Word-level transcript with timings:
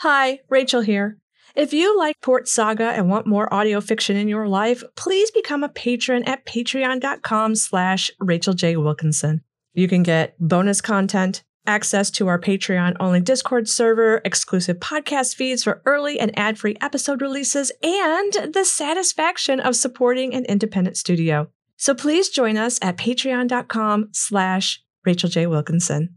Hi, 0.00 0.40
Rachel 0.50 0.82
here. 0.82 1.18
If 1.54 1.72
you 1.72 1.96
like 1.96 2.20
Port 2.20 2.48
Saga 2.48 2.88
and 2.90 3.08
want 3.08 3.26
more 3.26 3.52
audio 3.52 3.80
fiction 3.80 4.14
in 4.14 4.28
your 4.28 4.46
life, 4.46 4.84
please 4.94 5.30
become 5.30 5.64
a 5.64 5.70
patron 5.70 6.22
at 6.24 6.44
patreon.com 6.44 7.54
slash 7.54 8.10
Rachel 8.20 8.52
J. 8.52 8.76
Wilkinson. 8.76 9.42
You 9.72 9.88
can 9.88 10.02
get 10.02 10.38
bonus 10.38 10.82
content, 10.82 11.44
access 11.66 12.10
to 12.12 12.28
our 12.28 12.38
Patreon 12.38 12.96
only 13.00 13.20
Discord 13.22 13.68
server, 13.68 14.20
exclusive 14.22 14.78
podcast 14.80 15.34
feeds 15.34 15.64
for 15.64 15.80
early 15.86 16.20
and 16.20 16.38
ad 16.38 16.58
free 16.58 16.76
episode 16.82 17.22
releases, 17.22 17.72
and 17.82 18.52
the 18.52 18.64
satisfaction 18.64 19.60
of 19.60 19.76
supporting 19.76 20.34
an 20.34 20.44
independent 20.44 20.98
studio. 20.98 21.48
So 21.78 21.94
please 21.94 22.28
join 22.28 22.58
us 22.58 22.78
at 22.82 22.98
patreon.com 22.98 24.10
slash 24.12 24.82
Rachel 25.06 25.30
J. 25.30 25.46
Wilkinson. 25.46 26.16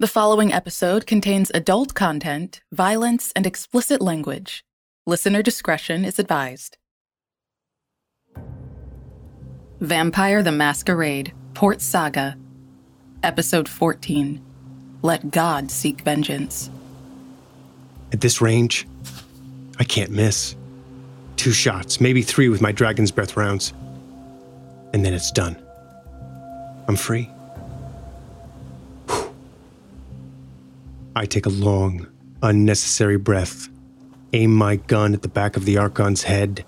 The 0.00 0.08
following 0.08 0.52
episode 0.52 1.06
contains 1.06 1.52
adult 1.54 1.94
content, 1.94 2.60
violence, 2.72 3.32
and 3.36 3.46
explicit 3.46 4.02
language. 4.02 4.64
Listener 5.06 5.40
discretion 5.40 6.04
is 6.04 6.18
advised. 6.18 6.78
Vampire 9.78 10.42
the 10.42 10.50
Masquerade, 10.50 11.32
Port 11.54 11.80
Saga, 11.80 12.36
Episode 13.22 13.68
14 13.68 14.44
Let 15.02 15.30
God 15.30 15.70
Seek 15.70 16.00
Vengeance. 16.00 16.70
At 18.12 18.20
this 18.20 18.40
range, 18.40 18.88
I 19.78 19.84
can't 19.84 20.10
miss. 20.10 20.56
Two 21.36 21.52
shots, 21.52 22.00
maybe 22.00 22.22
three 22.22 22.48
with 22.48 22.60
my 22.60 22.72
Dragon's 22.72 23.12
Breath 23.12 23.36
rounds. 23.36 23.72
And 24.92 25.06
then 25.06 25.14
it's 25.14 25.30
done. 25.30 25.56
I'm 26.88 26.96
free. 26.96 27.30
I 31.16 31.26
take 31.26 31.46
a 31.46 31.50
long, 31.50 32.08
unnecessary 32.42 33.18
breath, 33.18 33.68
aim 34.32 34.52
my 34.54 34.76
gun 34.76 35.14
at 35.14 35.22
the 35.22 35.28
back 35.28 35.56
of 35.56 35.64
the 35.64 35.76
Archon's 35.78 36.24
head, 36.24 36.64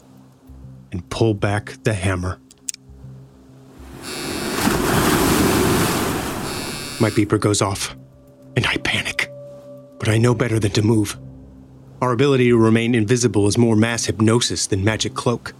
and 0.92 1.08
pull 1.10 1.34
back 1.34 1.82
the 1.82 1.94
hammer. 1.94 2.38
My 6.98 7.10
beeper 7.10 7.40
goes 7.40 7.60
off, 7.60 7.96
and 8.54 8.64
I 8.66 8.76
panic. 8.78 9.32
But 9.98 10.08
I 10.08 10.18
know 10.18 10.34
better 10.34 10.60
than 10.60 10.70
to 10.72 10.82
move. 10.82 11.18
Our 12.00 12.12
ability 12.12 12.48
to 12.48 12.56
remain 12.56 12.94
invisible 12.94 13.48
is 13.48 13.58
more 13.58 13.74
mass 13.74 14.04
hypnosis 14.04 14.66
than 14.66 14.84
magic 14.84 15.14
cloak. 15.14 15.54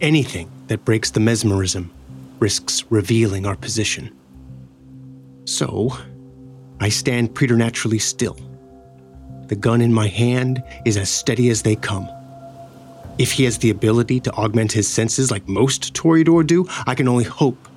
Anything 0.00 0.48
that 0.68 0.84
breaks 0.84 1.10
the 1.10 1.20
mesmerism 1.20 1.90
risks 2.38 2.84
revealing 2.90 3.46
our 3.46 3.56
position. 3.56 4.14
So, 5.44 5.96
I 6.82 6.88
stand 6.88 7.32
preternaturally 7.32 8.00
still. 8.00 8.36
The 9.46 9.54
gun 9.54 9.80
in 9.80 9.94
my 9.94 10.08
hand 10.08 10.64
is 10.84 10.96
as 10.96 11.10
steady 11.10 11.48
as 11.48 11.62
they 11.62 11.76
come. 11.76 12.08
If 13.18 13.30
he 13.30 13.44
has 13.44 13.58
the 13.58 13.70
ability 13.70 14.18
to 14.18 14.32
augment 14.32 14.72
his 14.72 14.88
senses 14.88 15.30
like 15.30 15.46
most 15.46 15.94
Toreador 15.94 16.44
do, 16.44 16.66
I 16.84 16.96
can 16.96 17.06
only 17.06 17.22
hope, 17.22 17.68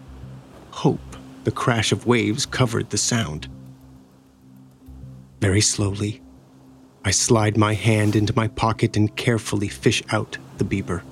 hope 0.72 1.18
the 1.44 1.52
crash 1.52 1.92
of 1.92 2.08
waves 2.08 2.48
covered 2.48 2.90
the 2.90 2.98
sound. 2.98 3.48
Very 5.40 5.62
slowly, 5.62 6.24
I 7.04 7.12
slide 7.12 7.58
my 7.58 7.76
hand 7.76 8.16
into 8.16 8.34
my 8.36 8.48
pocket 8.48 8.98
and 8.98 9.16
carefully 9.16 9.68
fish 9.68 10.02
out 10.10 10.40
the 10.58 10.66
beeper. 10.66 11.04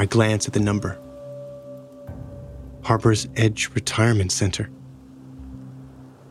I 0.00 0.06
glance 0.06 0.48
at 0.48 0.52
the 0.52 0.58
number 0.58 0.98
Harbor's 2.82 3.28
Edge 3.36 3.70
Retirement 3.72 4.32
Center. 4.32 4.68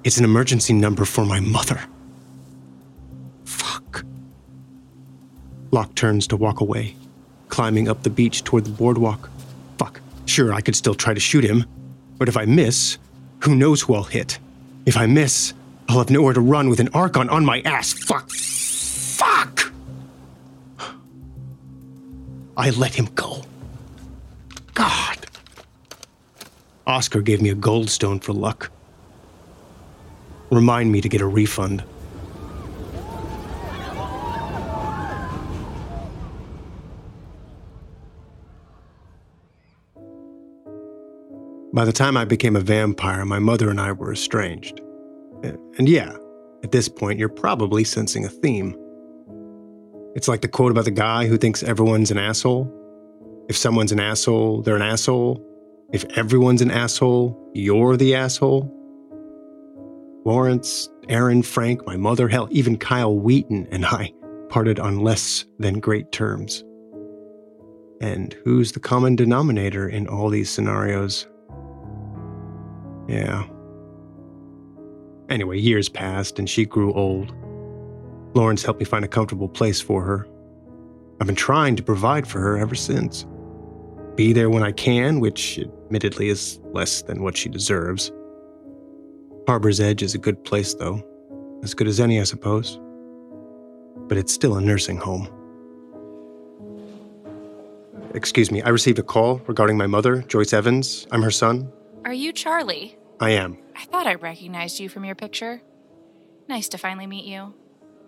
It's 0.05 0.19
an 0.19 0.23
emergency 0.23 0.71
number 0.71 1.03
for 1.03 1.25
my 1.25 1.39
mother. 1.39 1.81
Fuck. 3.43 4.05
Locke 5.71 5.95
turns 5.95 6.27
to 6.27 6.37
walk 6.37 6.61
away, 6.61 6.95
climbing 7.49 7.89
up 7.89 8.03
the 8.03 8.11
beach 8.11 8.43
toward 8.43 8.65
the 8.65 8.69
boardwalk. 8.69 9.31
Fuck. 9.79 9.99
Sure, 10.27 10.53
I 10.53 10.61
could 10.61 10.75
still 10.75 10.93
try 10.93 11.15
to 11.15 11.19
shoot 11.19 11.43
him, 11.43 11.65
but 12.19 12.29
if 12.29 12.37
I 12.37 12.45
miss, 12.45 12.99
who 13.39 13.55
knows 13.55 13.81
who 13.81 13.95
I'll 13.95 14.03
hit? 14.03 14.37
If 14.85 14.95
I 14.95 15.07
miss, 15.07 15.55
I'll 15.89 15.97
have 15.97 16.11
nowhere 16.11 16.33
to 16.33 16.41
run 16.41 16.69
with 16.69 16.79
an 16.79 16.89
Archon 16.93 17.27
on 17.29 17.43
my 17.43 17.61
ass. 17.61 17.93
Fuck. 17.93 18.29
Fuck! 18.29 19.73
I 22.55 22.69
let 22.69 22.93
him 22.93 23.07
go. 23.15 23.41
God. 24.75 25.25
Oscar 26.85 27.21
gave 27.21 27.41
me 27.41 27.49
a 27.49 27.55
goldstone 27.55 28.23
for 28.23 28.33
luck. 28.33 28.71
Remind 30.51 30.91
me 30.91 31.01
to 31.01 31.09
get 31.09 31.21
a 31.21 31.27
refund. 31.27 31.83
By 41.73 41.83
the 41.83 41.91
time 41.91 42.15
I 42.15 42.23
became 42.23 42.55
a 42.55 42.61
vampire, 42.61 43.25
my 43.25 43.39
mother 43.39 43.69
and 43.69 43.81
I 43.81 43.91
were 43.91 44.13
estranged. 44.13 44.79
And 45.43 45.89
yeah, 45.89 46.15
at 46.63 46.71
this 46.71 46.87
point, 46.87 47.19
you're 47.19 47.27
probably 47.27 47.83
sensing 47.83 48.23
a 48.23 48.29
theme. 48.29 48.77
It's 50.15 50.29
like 50.29 50.39
the 50.39 50.47
quote 50.47 50.71
about 50.71 50.85
the 50.85 50.91
guy 50.91 51.27
who 51.27 51.37
thinks 51.37 51.63
everyone's 51.63 52.11
an 52.11 52.17
asshole. 52.17 52.71
If 53.49 53.57
someone's 53.57 53.91
an 53.91 53.99
asshole, 53.99 54.61
they're 54.61 54.77
an 54.77 54.81
asshole. 54.81 55.45
If 55.91 56.05
everyone's 56.17 56.61
an 56.61 56.71
asshole, 56.71 57.51
you're 57.53 57.97
the 57.97 58.15
asshole. 58.15 58.71
Lawrence, 60.25 60.89
Aaron, 61.07 61.43
Frank, 61.43 61.85
my 61.85 61.95
mother, 61.95 62.27
hell, 62.27 62.47
even 62.49 62.77
Kyle 62.77 63.15
Wheaton 63.15 63.67
and 63.71 63.85
I 63.85 64.11
parted 64.49 64.79
on 64.79 64.99
less 64.99 65.45
than 65.59 65.79
great 65.79 66.11
terms. 66.11 66.63
And 68.01 68.33
who's 68.43 68.71
the 68.71 68.79
common 68.79 69.15
denominator 69.15 69.87
in 69.87 70.07
all 70.07 70.29
these 70.29 70.49
scenarios? 70.49 71.27
Yeah. 73.07 73.45
Anyway, 75.29 75.59
years 75.59 75.89
passed 75.89 76.39
and 76.39 76.49
she 76.49 76.65
grew 76.65 76.91
old. 76.93 77.31
Lawrence 78.33 78.63
helped 78.63 78.79
me 78.79 78.85
find 78.85 79.05
a 79.05 79.07
comfortable 79.07 79.47
place 79.47 79.79
for 79.79 80.03
her. 80.03 80.27
I've 81.21 81.27
been 81.27 81.35
trying 81.35 81.75
to 81.75 81.83
provide 81.83 82.27
for 82.27 82.39
her 82.39 82.57
ever 82.57 82.75
since. 82.75 83.25
Be 84.15 84.33
there 84.33 84.49
when 84.49 84.63
I 84.63 84.71
can, 84.71 85.19
which 85.19 85.59
admittedly 85.59 86.29
is 86.29 86.59
less 86.73 87.03
than 87.03 87.21
what 87.21 87.37
she 87.37 87.47
deserves. 87.47 88.11
Harbor's 89.47 89.79
Edge 89.79 90.01
is 90.01 90.15
a 90.15 90.17
good 90.17 90.43
place, 90.43 90.73
though. 90.73 91.03
As 91.63 91.73
good 91.73 91.87
as 91.87 91.99
any, 91.99 92.19
I 92.19 92.23
suppose. 92.23 92.79
But 94.07 94.17
it's 94.17 94.33
still 94.33 94.55
a 94.55 94.61
nursing 94.61 94.97
home. 94.97 95.29
Excuse 98.13 98.51
me, 98.51 98.61
I 98.61 98.69
received 98.69 98.97
a 98.99 99.03
call 99.03 99.41
regarding 99.47 99.77
my 99.77 99.87
mother, 99.87 100.21
Joyce 100.23 100.53
Evans. 100.53 101.05
I'm 101.11 101.21
her 101.21 101.31
son. 101.31 101.71
Are 102.05 102.13
you 102.13 102.31
Charlie? 102.31 102.97
I 103.19 103.31
am. 103.31 103.57
I 103.75 103.85
thought 103.85 104.07
I 104.07 104.15
recognized 104.15 104.79
you 104.79 104.89
from 104.89 105.05
your 105.05 105.15
picture. 105.15 105.61
Nice 106.47 106.69
to 106.69 106.77
finally 106.77 107.07
meet 107.07 107.25
you. 107.25 107.53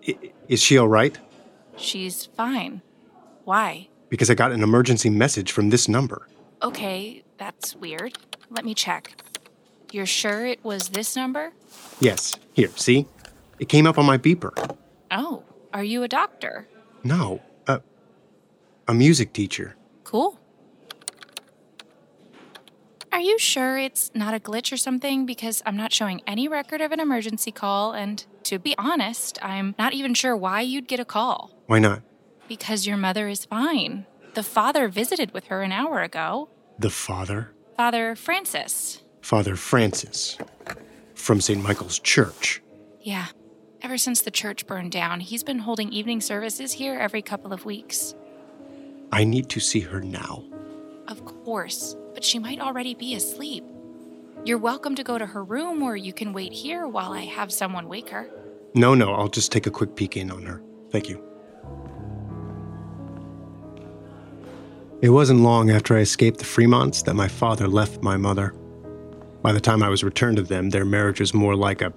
I- 0.08 0.32
is 0.48 0.62
she 0.62 0.78
all 0.78 0.88
right? 0.88 1.18
She's 1.76 2.26
fine. 2.26 2.82
Why? 3.44 3.90
Because 4.10 4.30
I 4.30 4.34
got 4.36 4.52
an 4.52 4.64
emergency 4.64 5.10
message 5.10 5.52
from 5.52 5.70
this 5.70 5.88
number. 5.88 6.28
Okay, 6.62 7.24
that's 7.38 7.76
weird. 7.76 8.18
Let 8.50 8.64
me 8.66 8.74
check. 8.74 9.14
You're 9.92 10.06
sure 10.06 10.46
it 10.46 10.64
was 10.64 10.90
this 10.90 11.16
number? 11.16 11.54
Yes. 12.00 12.36
Here, 12.54 12.70
see? 12.76 13.08
It 13.60 13.70
came 13.70 13.88
up 13.88 13.98
on 13.98 14.06
my 14.06 14.18
beeper. 14.18 14.52
Oh, 15.12 15.44
are 15.74 15.84
you 15.84 16.04
a 16.04 16.08
doctor? 16.08 16.68
No, 17.04 17.42
a, 17.68 17.82
a 18.88 18.94
music 18.94 19.34
teacher. 19.34 19.76
Cool. 20.04 20.40
Are 23.12 23.22
you 23.22 23.40
sure 23.40 23.78
it's 23.78 24.12
not 24.14 24.34
a 24.34 24.40
glitch 24.40 24.72
or 24.72 24.78
something? 24.78 25.26
Because 25.26 25.64
I'm 25.66 25.78
not 25.78 25.92
showing 25.94 26.22
any 26.28 26.48
record 26.48 26.82
of 26.82 26.92
an 26.92 27.00
emergency 27.00 27.52
call, 27.52 27.94
and 27.94 28.24
to 28.44 28.60
be 28.60 28.76
honest, 28.78 29.40
I'm 29.42 29.74
not 29.80 29.94
even 29.94 30.14
sure 30.14 30.36
why 30.36 30.62
you'd 30.62 30.88
get 30.88 31.00
a 31.00 31.06
call. 31.06 31.52
Why 31.66 31.80
not? 31.80 32.02
Because 32.48 32.86
your 32.86 32.98
mother 32.98 33.28
is 33.28 33.46
fine. 33.46 34.06
The 34.36 34.44
father 34.44 34.88
visited 34.88 35.32
with 35.32 35.46
her 35.46 35.64
an 35.64 35.72
hour 35.72 36.02
ago. 36.02 36.50
The 36.78 36.92
father? 36.92 37.52
Father 37.76 38.16
Francis. 38.16 39.02
Father 39.22 39.56
Francis. 39.56 40.38
From 41.16 41.42
St. 41.42 41.62
Michael's 41.62 42.00
Church. 42.00 42.62
Yeah. 43.02 43.28
Ever 43.82 43.98
since 43.98 44.22
the 44.22 44.32
church 44.32 44.66
burned 44.66 44.92
down, 44.92 45.20
he's 45.20 45.44
been 45.44 45.60
holding 45.60 45.92
evening 45.94 46.20
services 46.22 46.72
here 46.72 46.96
every 46.96 47.22
couple 47.22 47.54
of 47.54 47.66
weeks. 47.66 48.16
I 49.12 49.24
need 49.24 49.50
to 49.50 49.60
see 49.60 49.82
her 49.82 50.02
now. 50.02 50.44
Of 51.08 51.24
course, 51.24 51.96
but 52.14 52.24
she 52.24 52.40
might 52.40 52.60
already 52.60 52.96
be 52.96 53.16
asleep. 53.16 53.64
You're 54.46 54.58
welcome 54.58 54.96
to 54.96 55.04
go 55.04 55.18
to 55.18 55.26
her 55.26 55.44
room, 55.44 55.82
or 55.82 55.96
you 55.96 56.12
can 56.12 56.34
wait 56.34 56.54
here 56.54 56.88
while 56.88 57.14
I 57.14 57.22
have 57.22 57.52
someone 57.52 57.88
wake 57.88 58.10
her. 58.10 58.30
No, 58.74 58.94
no, 58.94 59.14
I'll 59.14 59.30
just 59.30 59.52
take 59.52 59.68
a 59.68 59.72
quick 59.72 59.96
peek 59.96 60.18
in 60.18 60.32
on 60.32 60.44
her. 60.44 60.62
Thank 60.90 61.10
you. 61.10 61.24
It 65.02 65.10
wasn't 65.10 65.42
long 65.42 65.70
after 65.70 65.96
I 65.96 66.00
escaped 66.00 66.40
the 66.40 66.46
Fremonts 66.46 67.04
that 67.06 67.14
my 67.14 67.28
father 67.28 67.68
left 67.68 68.02
my 68.02 68.18
mother. 68.18 68.56
By 69.48 69.54
the 69.54 69.62
time 69.62 69.82
I 69.82 69.88
was 69.88 70.04
returned 70.04 70.36
to 70.36 70.44
them, 70.44 70.72
their 70.72 70.84
marriage 70.84 71.22
was 71.22 71.34
more 71.34 71.56
like 71.56 71.82
a, 71.82 71.94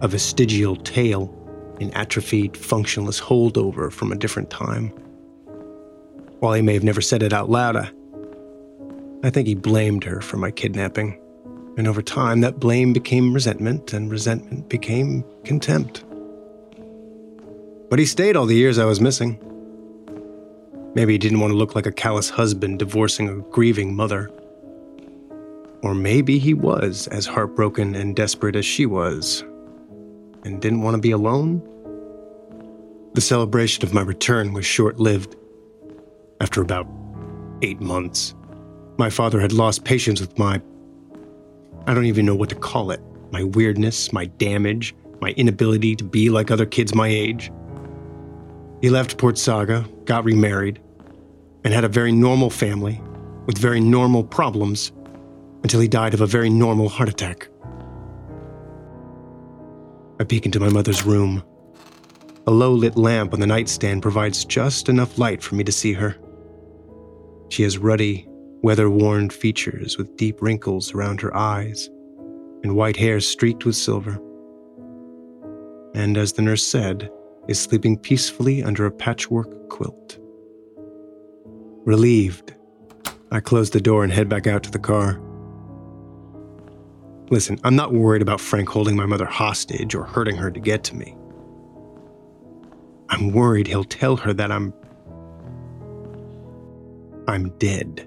a 0.00 0.08
vestigial 0.08 0.74
tail, 0.74 1.32
an 1.80 1.92
atrophied, 1.92 2.56
functionless 2.56 3.20
holdover 3.20 3.92
from 3.92 4.10
a 4.10 4.16
different 4.16 4.50
time. 4.50 4.88
While 6.40 6.54
he 6.54 6.60
may 6.60 6.74
have 6.74 6.82
never 6.82 7.00
said 7.00 7.22
it 7.22 7.32
out 7.32 7.48
loud, 7.48 7.76
I, 7.76 7.92
I 9.22 9.30
think 9.30 9.46
he 9.46 9.54
blamed 9.54 10.02
her 10.02 10.20
for 10.20 10.38
my 10.38 10.50
kidnapping. 10.50 11.20
And 11.76 11.86
over 11.86 12.02
time, 12.02 12.40
that 12.40 12.58
blame 12.58 12.92
became 12.92 13.32
resentment, 13.32 13.92
and 13.92 14.10
resentment 14.10 14.68
became 14.68 15.24
contempt. 15.44 16.04
But 17.90 18.00
he 18.00 18.06
stayed 18.06 18.34
all 18.34 18.46
the 18.46 18.56
years 18.56 18.78
I 18.78 18.86
was 18.86 19.00
missing. 19.00 19.38
Maybe 20.96 21.12
he 21.12 21.18
didn't 21.18 21.38
want 21.38 21.52
to 21.52 21.56
look 21.56 21.76
like 21.76 21.86
a 21.86 21.92
callous 21.92 22.30
husband 22.30 22.80
divorcing 22.80 23.28
a 23.28 23.36
grieving 23.52 23.94
mother. 23.94 24.32
Or 25.82 25.94
maybe 25.94 26.38
he 26.38 26.54
was 26.54 27.08
as 27.08 27.26
heartbroken 27.26 27.94
and 27.96 28.14
desperate 28.14 28.54
as 28.54 28.64
she 28.64 28.86
was, 28.86 29.42
and 30.44 30.60
didn't 30.60 30.82
want 30.82 30.94
to 30.94 31.00
be 31.00 31.10
alone. 31.10 31.60
The 33.14 33.20
celebration 33.20 33.84
of 33.84 33.92
my 33.92 34.02
return 34.02 34.52
was 34.52 34.64
short 34.64 35.00
lived. 35.00 35.34
After 36.40 36.62
about 36.62 36.86
eight 37.62 37.80
months, 37.80 38.34
my 38.96 39.10
father 39.10 39.40
had 39.40 39.52
lost 39.52 39.84
patience 39.84 40.20
with 40.20 40.38
my. 40.38 40.62
I 41.86 41.94
don't 41.94 42.06
even 42.06 42.26
know 42.26 42.36
what 42.36 42.48
to 42.50 42.54
call 42.54 42.92
it 42.92 43.00
my 43.32 43.42
weirdness, 43.42 44.12
my 44.12 44.26
damage, 44.26 44.94
my 45.20 45.30
inability 45.30 45.96
to 45.96 46.04
be 46.04 46.30
like 46.30 46.50
other 46.50 46.66
kids 46.66 46.94
my 46.94 47.08
age. 47.08 47.50
He 48.80 48.90
left 48.90 49.18
Port 49.18 49.38
Saga, 49.38 49.84
got 50.04 50.24
remarried, 50.24 50.80
and 51.64 51.72
had 51.72 51.84
a 51.84 51.88
very 51.88 52.12
normal 52.12 52.50
family 52.50 53.00
with 53.46 53.58
very 53.58 53.80
normal 53.80 54.22
problems 54.22 54.92
until 55.62 55.80
he 55.80 55.88
died 55.88 56.14
of 56.14 56.20
a 56.20 56.26
very 56.26 56.50
normal 56.50 56.88
heart 56.88 57.08
attack. 57.08 57.48
I 60.20 60.24
peek 60.24 60.46
into 60.46 60.60
my 60.60 60.68
mother's 60.68 61.04
room. 61.04 61.42
A 62.46 62.50
low 62.50 62.72
lit 62.72 62.96
lamp 62.96 63.32
on 63.32 63.40
the 63.40 63.46
nightstand 63.46 64.02
provides 64.02 64.44
just 64.44 64.88
enough 64.88 65.18
light 65.18 65.42
for 65.42 65.54
me 65.54 65.64
to 65.64 65.72
see 65.72 65.92
her. 65.92 66.16
She 67.48 67.62
has 67.62 67.78
ruddy, 67.78 68.28
weather 68.62 68.90
worn 68.90 69.30
features 69.30 69.98
with 69.98 70.16
deep 70.16 70.40
wrinkles 70.42 70.94
around 70.94 71.20
her 71.20 71.36
eyes 71.36 71.88
and 72.62 72.76
white 72.76 72.96
hair 72.96 73.20
streaked 73.20 73.64
with 73.64 73.76
silver. 73.76 74.20
And 75.94 76.16
as 76.16 76.32
the 76.32 76.42
nurse 76.42 76.64
said, 76.64 77.10
is 77.48 77.60
sleeping 77.60 77.98
peacefully 77.98 78.62
under 78.62 78.86
a 78.86 78.90
patchwork 78.90 79.68
quilt. 79.68 80.18
Relieved, 81.84 82.54
I 83.30 83.40
close 83.40 83.70
the 83.70 83.80
door 83.80 84.04
and 84.04 84.12
head 84.12 84.28
back 84.28 84.46
out 84.46 84.62
to 84.64 84.70
the 84.70 84.78
car. 84.78 85.20
Listen, 87.32 87.58
I'm 87.64 87.74
not 87.74 87.94
worried 87.94 88.20
about 88.20 88.42
Frank 88.42 88.68
holding 88.68 88.94
my 88.94 89.06
mother 89.06 89.24
hostage 89.24 89.94
or 89.94 90.04
hurting 90.04 90.36
her 90.36 90.50
to 90.50 90.60
get 90.60 90.84
to 90.84 90.94
me. 90.94 91.16
I'm 93.08 93.32
worried 93.32 93.66
he'll 93.66 93.84
tell 93.84 94.16
her 94.16 94.34
that 94.34 94.52
I'm. 94.52 94.74
I'm 97.26 97.48
dead. 97.56 98.06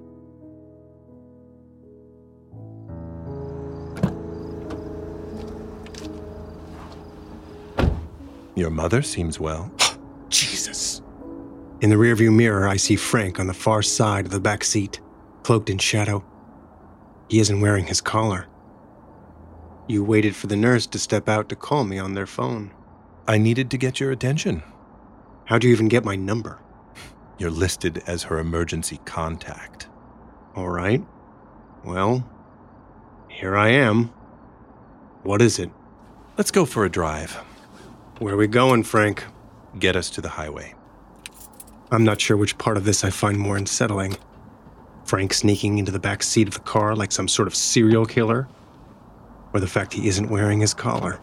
Your 8.54 8.70
mother 8.70 9.02
seems 9.02 9.40
well. 9.40 9.72
Jesus. 10.30 11.02
In 11.82 11.90
the 11.90 11.96
rearview 11.96 12.32
mirror, 12.32 12.68
I 12.68 12.78
see 12.78 12.96
Frank 12.96 13.40
on 13.40 13.48
the 13.48 13.56
far 13.56 13.82
side 13.82 14.28
of 14.28 14.32
the 14.32 14.40
back 14.40 14.64
seat, 14.64 15.02
cloaked 15.42 15.72
in 15.72 15.80
shadow. 15.80 16.24
He 17.28 17.40
isn't 17.40 17.60
wearing 17.60 17.88
his 17.88 18.02
collar. 18.02 18.46
You 19.88 20.04
waited 20.04 20.36
for 20.36 20.48
the 20.48 20.56
nurse 20.56 20.88
to 20.88 21.00
step 21.00 21.30
out 21.30 21.48
to 21.50 21.56
call 21.56 21.84
me 21.84 22.00
on 22.00 22.14
their 22.14 22.26
phone. 22.26 22.72
I 23.28 23.38
needed 23.38 23.70
to 23.72 23.78
get 23.78 24.00
your 24.00 24.12
attention. 24.12 24.64
How'd 25.46 25.64
you 25.64 25.72
even 25.72 25.88
get 25.88 26.04
my 26.04 26.16
number? 26.16 26.60
You're 27.38 27.52
listed 27.52 28.02
as 28.08 28.24
her 28.24 28.40
emergency 28.40 29.00
contact. 29.06 29.88
All 30.56 30.70
right. 30.70 31.04
Well, 31.84 32.28
here 33.30 33.56
I 33.56 33.70
am. 33.70 34.06
What 35.22 35.42
is 35.42 35.60
it? 35.60 35.70
Let's 36.38 36.52
go 36.52 36.66
for 36.66 36.84
a 36.84 36.90
drive. 36.90 37.34
Where 38.20 38.34
are 38.34 38.38
we 38.38 38.48
going, 38.48 38.84
Frank? 38.84 39.24
Get 39.78 39.96
us 39.96 40.10
to 40.12 40.22
the 40.22 40.30
highway. 40.30 40.74
I'm 41.92 42.04
not 42.04 42.20
sure 42.20 42.38
which 42.38 42.58
part 42.58 42.78
of 42.78 42.86
this 42.86 43.04
I 43.04 43.12
find 43.12 43.38
more 43.38 43.58
unsettling. 43.58 44.18
Frank 45.04 45.34
sneaking 45.34 45.78
into 45.78 45.92
the 45.92 46.00
back 46.00 46.24
seat 46.24 46.48
of 46.48 46.56
the 46.56 46.60
car 46.62 46.96
like 46.96 47.12
some 47.12 47.28
sort 47.28 47.48
of 47.48 47.54
serial 47.54 48.06
killer, 48.06 48.48
or 49.56 49.62
the 49.62 49.68
fact 49.68 49.94
he 49.94 50.10
isn't 50.10 50.30
wearing 50.30 50.60
his 50.60 50.74
collar. 50.74 51.18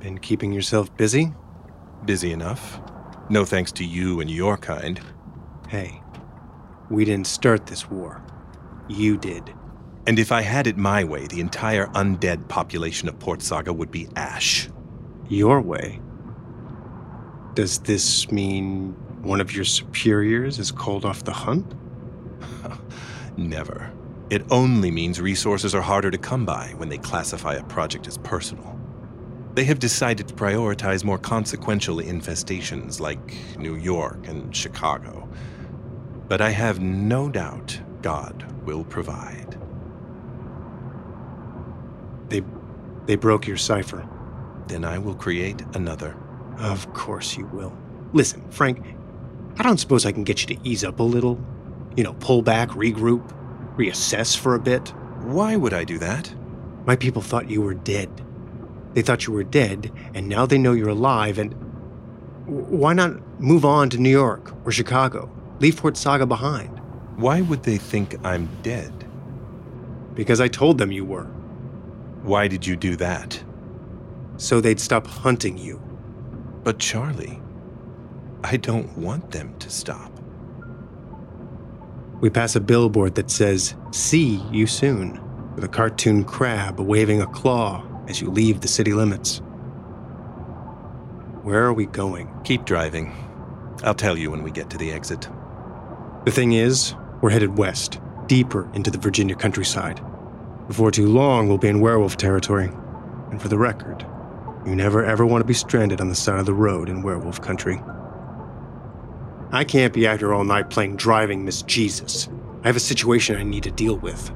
Been 0.00 0.16
keeping 0.16 0.54
yourself 0.54 0.96
busy? 0.96 1.34
Busy 2.06 2.32
enough. 2.32 2.80
No 3.28 3.44
thanks 3.44 3.70
to 3.72 3.84
you 3.84 4.20
and 4.20 4.30
your 4.30 4.56
kind. 4.56 4.98
Hey, 5.68 6.00
we 6.88 7.04
didn't 7.04 7.26
start 7.26 7.66
this 7.66 7.90
war. 7.90 8.22
You 8.88 9.18
did. 9.18 9.52
And 10.06 10.18
if 10.18 10.32
I 10.32 10.40
had 10.40 10.66
it 10.66 10.78
my 10.78 11.04
way, 11.04 11.26
the 11.26 11.40
entire 11.40 11.88
undead 11.88 12.48
population 12.48 13.06
of 13.06 13.18
Port 13.18 13.42
Saga 13.42 13.74
would 13.74 13.90
be 13.90 14.08
ash. 14.16 14.70
Your 15.28 15.60
way? 15.60 16.00
Does 17.52 17.80
this 17.80 18.30
mean 18.30 18.92
one 19.20 19.42
of 19.42 19.54
your 19.54 19.64
superiors 19.66 20.58
is 20.58 20.70
called 20.70 21.04
off 21.04 21.24
the 21.24 21.32
hunt? 21.32 21.74
Never. 23.36 23.92
It 24.28 24.44
only 24.50 24.90
means 24.90 25.20
resources 25.20 25.72
are 25.74 25.82
harder 25.82 26.10
to 26.10 26.18
come 26.18 26.44
by 26.44 26.74
when 26.76 26.88
they 26.88 26.98
classify 26.98 27.54
a 27.54 27.62
project 27.64 28.08
as 28.08 28.18
personal. 28.18 28.76
They 29.54 29.64
have 29.64 29.78
decided 29.78 30.26
to 30.28 30.34
prioritize 30.34 31.04
more 31.04 31.16
consequential 31.18 31.98
infestations 31.98 33.00
like 33.00 33.36
New 33.56 33.76
York 33.76 34.26
and 34.26 34.54
Chicago. 34.54 35.28
But 36.28 36.40
I 36.40 36.50
have 36.50 36.80
no 36.80 37.28
doubt 37.28 37.80
God 38.02 38.44
will 38.64 38.84
provide. 38.84 39.56
They 42.28 42.42
they 43.06 43.14
broke 43.14 43.46
your 43.46 43.56
cipher. 43.56 44.06
Then 44.66 44.84
I 44.84 44.98
will 44.98 45.14
create 45.14 45.62
another. 45.74 46.16
Of 46.58 46.92
course 46.92 47.36
you 47.36 47.46
will. 47.46 47.76
Listen, 48.12 48.42
Frank, 48.50 48.84
I 49.58 49.62
don't 49.62 49.78
suppose 49.78 50.04
I 50.04 50.10
can 50.10 50.24
get 50.24 50.40
you 50.40 50.56
to 50.56 50.68
ease 50.68 50.82
up 50.82 50.98
a 50.98 51.04
little? 51.04 51.38
You 51.96 52.02
know, 52.02 52.14
pull 52.14 52.42
back, 52.42 52.70
regroup, 52.70 53.32
reassess 53.76 54.36
for 54.36 54.54
a 54.54 54.60
bit? 54.60 54.88
Why 55.22 55.56
would 55.56 55.72
I 55.72 55.84
do 55.84 55.98
that? 55.98 56.34
My 56.86 56.96
people 56.96 57.22
thought 57.22 57.50
you 57.50 57.62
were 57.62 57.74
dead. 57.74 58.24
They 58.94 59.02
thought 59.02 59.26
you 59.26 59.32
were 59.32 59.44
dead, 59.44 59.92
and 60.14 60.28
now 60.28 60.46
they 60.46 60.58
know 60.58 60.72
you're 60.72 60.88
alive, 60.88 61.38
and 61.38 61.54
why 62.46 62.94
not 62.94 63.40
move 63.40 63.64
on 63.64 63.90
to 63.90 63.98
New 63.98 64.10
York 64.10 64.54
or 64.64 64.72
Chicago? 64.72 65.30
Leave 65.58 65.76
Port 65.76 65.96
Saga 65.96 66.26
behind. 66.26 66.80
Why 67.16 67.40
would 67.40 67.62
they 67.62 67.76
think 67.76 68.14
I'm 68.24 68.48
dead? 68.62 68.92
Because 70.14 70.40
I 70.40 70.48
told 70.48 70.78
them 70.78 70.92
you 70.92 71.04
were. 71.04 71.24
Why 72.22 72.48
did 72.48 72.66
you 72.66 72.76
do 72.76 72.96
that? 72.96 73.42
So 74.36 74.60
they'd 74.60 74.80
stop 74.80 75.06
hunting 75.06 75.58
you. 75.58 75.80
But 76.62 76.78
Charlie, 76.78 77.40
I 78.44 78.56
don't 78.56 78.96
want 78.96 79.30
them 79.30 79.58
to 79.58 79.70
stop. 79.70 80.15
We 82.20 82.30
pass 82.30 82.56
a 82.56 82.60
billboard 82.60 83.14
that 83.16 83.30
says, 83.30 83.74
See 83.90 84.42
you 84.50 84.66
soon, 84.66 85.20
with 85.54 85.64
a 85.64 85.68
cartoon 85.68 86.24
crab 86.24 86.80
waving 86.80 87.20
a 87.20 87.26
claw 87.26 87.84
as 88.08 88.22
you 88.22 88.30
leave 88.30 88.60
the 88.60 88.68
city 88.68 88.94
limits. 88.94 89.38
Where 91.42 91.64
are 91.64 91.74
we 91.74 91.86
going? 91.86 92.30
Keep 92.42 92.64
driving. 92.64 93.14
I'll 93.84 93.94
tell 93.94 94.16
you 94.16 94.30
when 94.30 94.42
we 94.42 94.50
get 94.50 94.70
to 94.70 94.78
the 94.78 94.92
exit. 94.92 95.28
The 96.24 96.32
thing 96.32 96.52
is, 96.52 96.94
we're 97.20 97.30
headed 97.30 97.58
west, 97.58 98.00
deeper 98.26 98.68
into 98.72 98.90
the 98.90 98.98
Virginia 98.98 99.34
countryside. 99.34 100.00
Before 100.68 100.90
too 100.90 101.08
long, 101.08 101.48
we'll 101.48 101.58
be 101.58 101.68
in 101.68 101.80
werewolf 101.80 102.16
territory. 102.16 102.70
And 103.30 103.40
for 103.40 103.48
the 103.48 103.58
record, 103.58 104.06
you 104.66 104.74
never 104.74 105.04
ever 105.04 105.26
want 105.26 105.42
to 105.42 105.46
be 105.46 105.54
stranded 105.54 106.00
on 106.00 106.08
the 106.08 106.14
side 106.14 106.40
of 106.40 106.46
the 106.46 106.54
road 106.54 106.88
in 106.88 107.02
werewolf 107.02 107.42
country. 107.42 107.80
I 109.52 109.62
can't 109.62 109.92
be 109.92 110.08
out 110.08 110.18
here 110.18 110.34
all 110.34 110.44
night 110.44 110.70
playing 110.70 110.96
driving 110.96 111.44
Miss 111.44 111.62
Jesus. 111.62 112.28
I 112.64 112.66
have 112.66 112.76
a 112.76 112.80
situation 112.80 113.36
I 113.36 113.44
need 113.44 113.62
to 113.62 113.70
deal 113.70 113.96
with. 113.96 114.28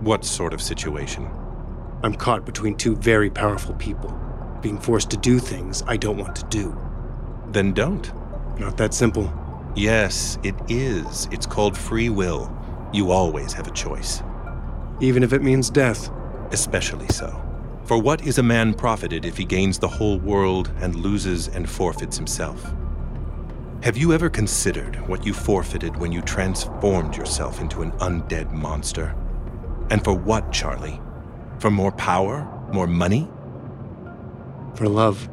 What 0.00 0.24
sort 0.24 0.54
of 0.54 0.62
situation? 0.62 1.28
I'm 2.04 2.14
caught 2.14 2.46
between 2.46 2.76
two 2.76 2.94
very 2.96 3.30
powerful 3.30 3.74
people, 3.74 4.16
being 4.60 4.78
forced 4.78 5.10
to 5.10 5.16
do 5.16 5.40
things 5.40 5.82
I 5.88 5.96
don't 5.96 6.18
want 6.18 6.36
to 6.36 6.44
do. 6.44 6.76
Then 7.48 7.72
don't. 7.72 8.12
Not 8.60 8.76
that 8.76 8.94
simple. 8.94 9.32
Yes, 9.74 10.38
it 10.44 10.54
is. 10.68 11.28
It's 11.32 11.46
called 11.46 11.76
free 11.76 12.08
will. 12.08 12.50
You 12.92 13.10
always 13.10 13.52
have 13.54 13.66
a 13.66 13.72
choice. 13.72 14.22
Even 15.00 15.24
if 15.24 15.32
it 15.32 15.42
means 15.42 15.68
death. 15.68 16.10
Especially 16.52 17.08
so. 17.08 17.42
For 17.84 17.98
what 17.98 18.24
is 18.24 18.38
a 18.38 18.42
man 18.42 18.74
profited 18.74 19.24
if 19.24 19.36
he 19.36 19.44
gains 19.44 19.80
the 19.80 19.88
whole 19.88 20.20
world 20.20 20.70
and 20.80 20.94
loses 20.94 21.48
and 21.48 21.68
forfeits 21.68 22.16
himself? 22.16 22.72
Have 23.82 23.96
you 23.96 24.12
ever 24.12 24.30
considered 24.30 24.94
what 25.08 25.26
you 25.26 25.34
forfeited 25.34 25.96
when 25.96 26.12
you 26.12 26.22
transformed 26.22 27.16
yourself 27.16 27.60
into 27.60 27.82
an 27.82 27.90
undead 27.98 28.52
monster? 28.52 29.12
And 29.90 30.04
for 30.04 30.14
what, 30.14 30.52
Charlie? 30.52 31.00
For 31.58 31.68
more 31.68 31.90
power? 31.90 32.48
More 32.72 32.86
money? 32.86 33.28
For 34.76 34.88
love. 34.88 35.28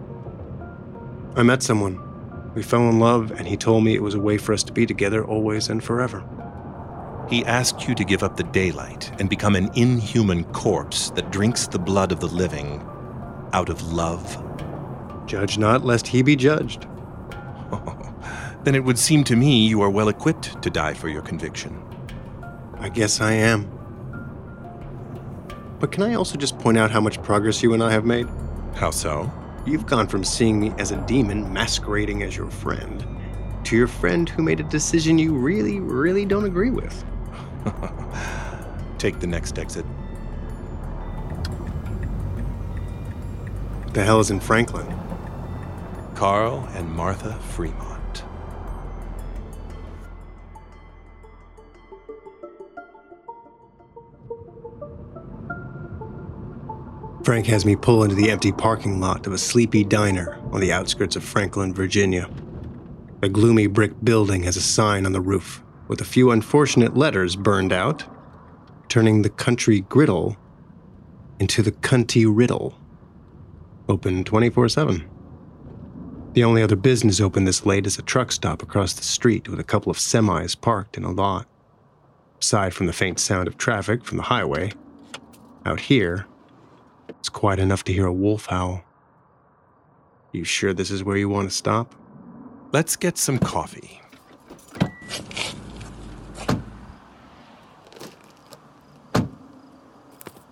I 1.36 1.44
met 1.44 1.62
someone. 1.62 2.02
We 2.56 2.64
fell 2.64 2.90
in 2.90 2.98
love, 2.98 3.30
and 3.30 3.48
he 3.48 3.56
told 3.56 3.84
me 3.84 3.94
it 3.94 4.02
was 4.02 4.16
a 4.16 4.20
way 4.20 4.40
for 4.40 4.54
us 4.54 4.64
to 4.64 4.74
be 4.74 4.88
together 4.88 5.24
always 5.24 5.70
and 5.70 5.84
forever. 5.84 6.26
He 7.30 7.46
asked 7.46 7.88
you 7.88 7.94
to 7.94 8.04
give 8.04 8.24
up 8.24 8.36
the 8.36 8.46
daylight 8.46 9.12
and 9.20 9.30
become 9.30 9.56
an 9.56 9.70
inhuman 9.76 10.44
corpse 10.46 11.12
that 11.12 11.32
drinks 11.32 11.68
the 11.68 11.78
blood 11.78 12.12
of 12.12 12.20
the 12.20 12.28
living 12.28 12.84
out 13.54 13.70
of 13.70 13.94
love. 13.94 14.44
Judge 15.28 15.60
not, 15.60 15.86
lest 15.86 16.08
he 16.08 16.24
be 16.24 16.36
judged. 16.36 16.88
Then 18.64 18.76
it 18.76 18.84
would 18.84 19.00
seem 19.00 19.24
to 19.26 19.36
me 19.36 19.68
you 19.68 19.82
are 19.82 19.90
well 19.90 20.10
equipped 20.10 20.62
to 20.62 20.70
die 20.70 20.94
for 20.94 21.10
your 21.10 21.22
conviction. 21.22 21.82
I 22.80 22.90
guess 22.90 23.22
I 23.22 23.34
am. 23.34 23.70
But 25.80 25.92
can 25.92 26.04
I 26.04 26.16
also 26.16 26.38
just 26.38 26.58
point 26.60 26.78
out 26.78 26.92
how 26.92 27.02
much 27.02 27.22
progress 27.24 27.64
you 27.64 27.74
and 27.74 27.84
I 27.84 27.92
have 27.92 28.06
made? 28.06 28.28
How 28.76 28.92
so? 28.92 29.32
You've 29.66 29.86
gone 29.86 30.08
from 30.08 30.24
seeing 30.24 30.60
me 30.60 30.74
as 30.78 30.92
a 30.92 30.98
demon 31.06 31.52
masquerading 31.54 32.24
as 32.24 32.36
your 32.36 32.50
friend 32.50 33.06
to 33.70 33.76
your 33.76 33.88
friend 33.88 34.28
who 34.30 34.42
made 34.42 34.60
a 34.60 34.64
decision 34.64 35.20
you 35.20 35.36
really, 35.36 35.80
really 35.80 36.26
don't 36.26 36.46
agree 36.46 36.72
with. 36.72 37.04
Take 38.98 39.20
the 39.20 39.28
next 39.28 39.60
exit. 39.60 39.86
The 43.94 44.04
hell 44.04 44.20
is 44.20 44.32
in 44.32 44.40
Franklin? 44.40 44.88
Carl 46.16 46.68
and 46.74 46.90
Martha 46.92 47.34
Fremont. 47.40 47.99
Frank 57.30 57.46
has 57.46 57.64
me 57.64 57.76
pull 57.76 58.04
into 58.04 58.16
the 58.16 58.32
empty 58.32 58.52
parking 58.52 59.00
lot 59.00 59.28
of 59.28 59.34
a 59.34 59.38
sleepy 59.38 59.84
diner 59.84 60.40
on 60.52 60.62
the 60.62 60.74
outskirts 60.74 61.16
of 61.16 61.24
Franklin, 61.24 61.76
Virginia. 61.76 62.28
A 63.22 63.30
gloomy 63.30 63.68
brick 63.68 63.94
building 64.04 64.42
has 64.42 64.58
a 64.58 64.62
sign 64.62 65.06
on 65.06 65.12
the 65.12 65.22
roof 65.22 65.62
with 65.88 66.02
a 66.02 66.06
few 66.06 66.32
unfortunate 66.32 66.98
letters 66.98 67.36
burned 67.36 67.72
out, 67.72 68.04
turning 68.88 69.22
the 69.22 69.30
country 69.30 69.82
griddle 69.82 70.38
into 71.40 71.62
the 71.62 71.72
cunty 71.72 72.26
riddle. 72.28 72.76
Open 73.88 74.24
24 74.24 74.68
7. 74.68 75.08
The 76.34 76.44
only 76.44 76.64
other 76.64 76.76
business 76.76 77.22
open 77.22 77.46
this 77.46 77.64
late 77.64 77.86
is 77.86 78.00
a 78.00 78.02
truck 78.02 78.32
stop 78.32 78.64
across 78.64 78.94
the 78.94 79.04
street 79.04 79.48
with 79.48 79.60
a 79.60 79.64
couple 79.64 79.92
of 79.92 80.00
semis 80.00 80.60
parked 80.60 80.98
in 80.98 81.04
a 81.04 81.12
lot. 81.12 81.46
Aside 82.42 82.74
from 82.74 82.88
the 82.88 82.92
faint 82.92 83.20
sound 83.20 83.48
of 83.48 83.56
traffic 83.56 84.04
from 84.04 84.18
the 84.18 84.24
highway, 84.24 84.72
out 85.64 85.82
here, 85.82 86.26
it's 87.10 87.30
quiet 87.30 87.60
enough 87.60 87.84
to 87.86 87.94
hear 87.94 88.06
a 88.06 88.14
wolf 88.14 88.46
howl. 88.48 88.84
You 90.32 90.44
sure 90.44 90.74
this 90.74 90.92
is 90.92 91.04
where 91.04 91.18
you 91.18 91.30
want 91.30 91.50
to 91.50 91.56
stop? 91.56 91.96
Let's 92.72 92.96
get 92.96 93.18
some 93.18 93.40
coffee. 93.40 94.02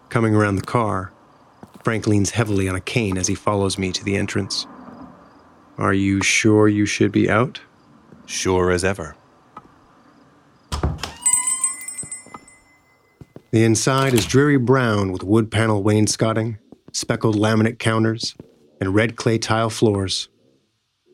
Coming 0.10 0.34
around 0.34 0.56
the 0.56 0.64
car, 0.64 1.12
Frank 1.84 2.08
leans 2.08 2.32
heavily 2.32 2.68
on 2.68 2.76
a 2.76 2.82
cane 2.82 3.18
as 3.18 3.28
he 3.28 3.36
follows 3.36 3.78
me 3.78 3.92
to 3.92 4.04
the 4.04 4.16
entrance. 4.16 4.66
Are 5.78 5.94
you 5.94 6.24
sure 6.24 6.68
you 6.68 6.86
should 6.86 7.12
be 7.12 7.30
out? 7.30 7.62
Sure 8.26 8.72
as 8.72 8.84
ever. 8.84 9.17
The 13.52 13.64
inside 13.64 14.14
is 14.14 14.26
dreary 14.26 14.58
brown 14.58 15.14
with 15.14 15.24
wood 15.24 15.50
panel 15.50 15.82
wainscoting, 15.82 16.58
speckled 16.92 17.38
laminate 17.38 17.80
counters, 17.80 18.36
and 18.82 18.94
red 18.94 19.16
clay 19.16 19.38
tile 19.38 19.70
floors. 19.70 20.28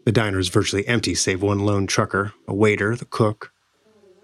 The 0.06 0.12
diner 0.12 0.40
is 0.40 0.50
virtually 0.50 0.88
empty 0.88 1.14
save 1.14 1.44
one 1.44 1.60
lone 1.60 1.86
trucker, 1.86 2.34
a 2.48 2.54
waiter, 2.54 2.96
the 2.96 3.06
cook, 3.06 3.54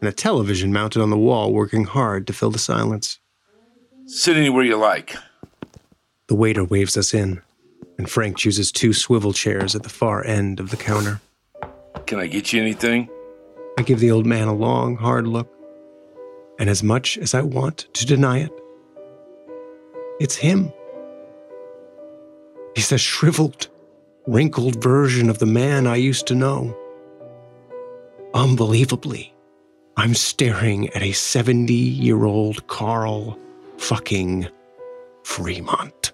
and 0.01 0.09
a 0.09 0.11
television 0.11 0.73
mounted 0.73 1.03
on 1.03 1.11
the 1.11 1.17
wall 1.17 1.53
working 1.53 1.85
hard 1.85 2.25
to 2.27 2.33
fill 2.33 2.49
the 2.49 2.57
silence. 2.57 3.19
Sit 4.07 4.35
anywhere 4.35 4.63
you 4.63 4.75
like. 4.75 5.15
The 6.27 6.35
waiter 6.35 6.63
waves 6.63 6.97
us 6.97 7.13
in, 7.13 7.43
and 7.99 8.09
Frank 8.09 8.37
chooses 8.37 8.71
two 8.71 8.91
swivel 8.91 9.33
chairs 9.33 9.75
at 9.75 9.83
the 9.83 9.89
far 9.89 10.25
end 10.25 10.59
of 10.59 10.71
the 10.71 10.77
counter. 10.77 11.21
Can 12.07 12.19
I 12.19 12.25
get 12.25 12.51
you 12.53 12.61
anything? 12.61 13.07
I 13.77 13.83
give 13.83 13.99
the 13.99 14.09
old 14.09 14.25
man 14.25 14.47
a 14.47 14.53
long, 14.53 14.97
hard 14.97 15.27
look, 15.27 15.47
and 16.59 16.69
as 16.69 16.83
much 16.83 17.17
as 17.17 17.33
I 17.33 17.41
want 17.41 17.87
to 17.93 18.05
deny 18.05 18.39
it, 18.39 18.51
it's 20.19 20.35
him. 20.35 20.71
He's 22.75 22.91
a 22.91 22.97
shriveled, 22.97 23.69
wrinkled 24.27 24.83
version 24.83 25.29
of 25.29 25.39
the 25.39 25.45
man 25.45 25.87
I 25.87 25.95
used 25.95 26.27
to 26.27 26.35
know. 26.35 26.77
Unbelievably, 28.33 29.33
I'm 29.97 30.13
staring 30.13 30.89
at 30.89 31.01
a 31.01 31.13
70 31.13 31.73
year 31.73 32.25
old 32.25 32.67
Carl 32.67 33.39
fucking 33.77 34.47
Fremont. 35.23 36.11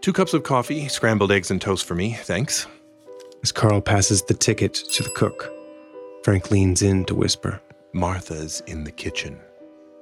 Two 0.00 0.12
cups 0.12 0.34
of 0.34 0.42
coffee, 0.42 0.86
scrambled 0.88 1.32
eggs, 1.32 1.50
and 1.50 1.60
toast 1.62 1.86
for 1.86 1.94
me, 1.94 2.12
thanks. 2.12 2.66
As 3.42 3.52
Carl 3.52 3.80
passes 3.80 4.22
the 4.22 4.34
ticket 4.34 4.74
to 4.74 5.02
the 5.02 5.10
cook, 5.10 5.50
Frank 6.24 6.50
leans 6.50 6.82
in 6.82 7.04
to 7.06 7.14
whisper, 7.14 7.60
Martha's 7.94 8.60
in 8.66 8.82
the 8.82 8.90
kitchen. 8.90 9.38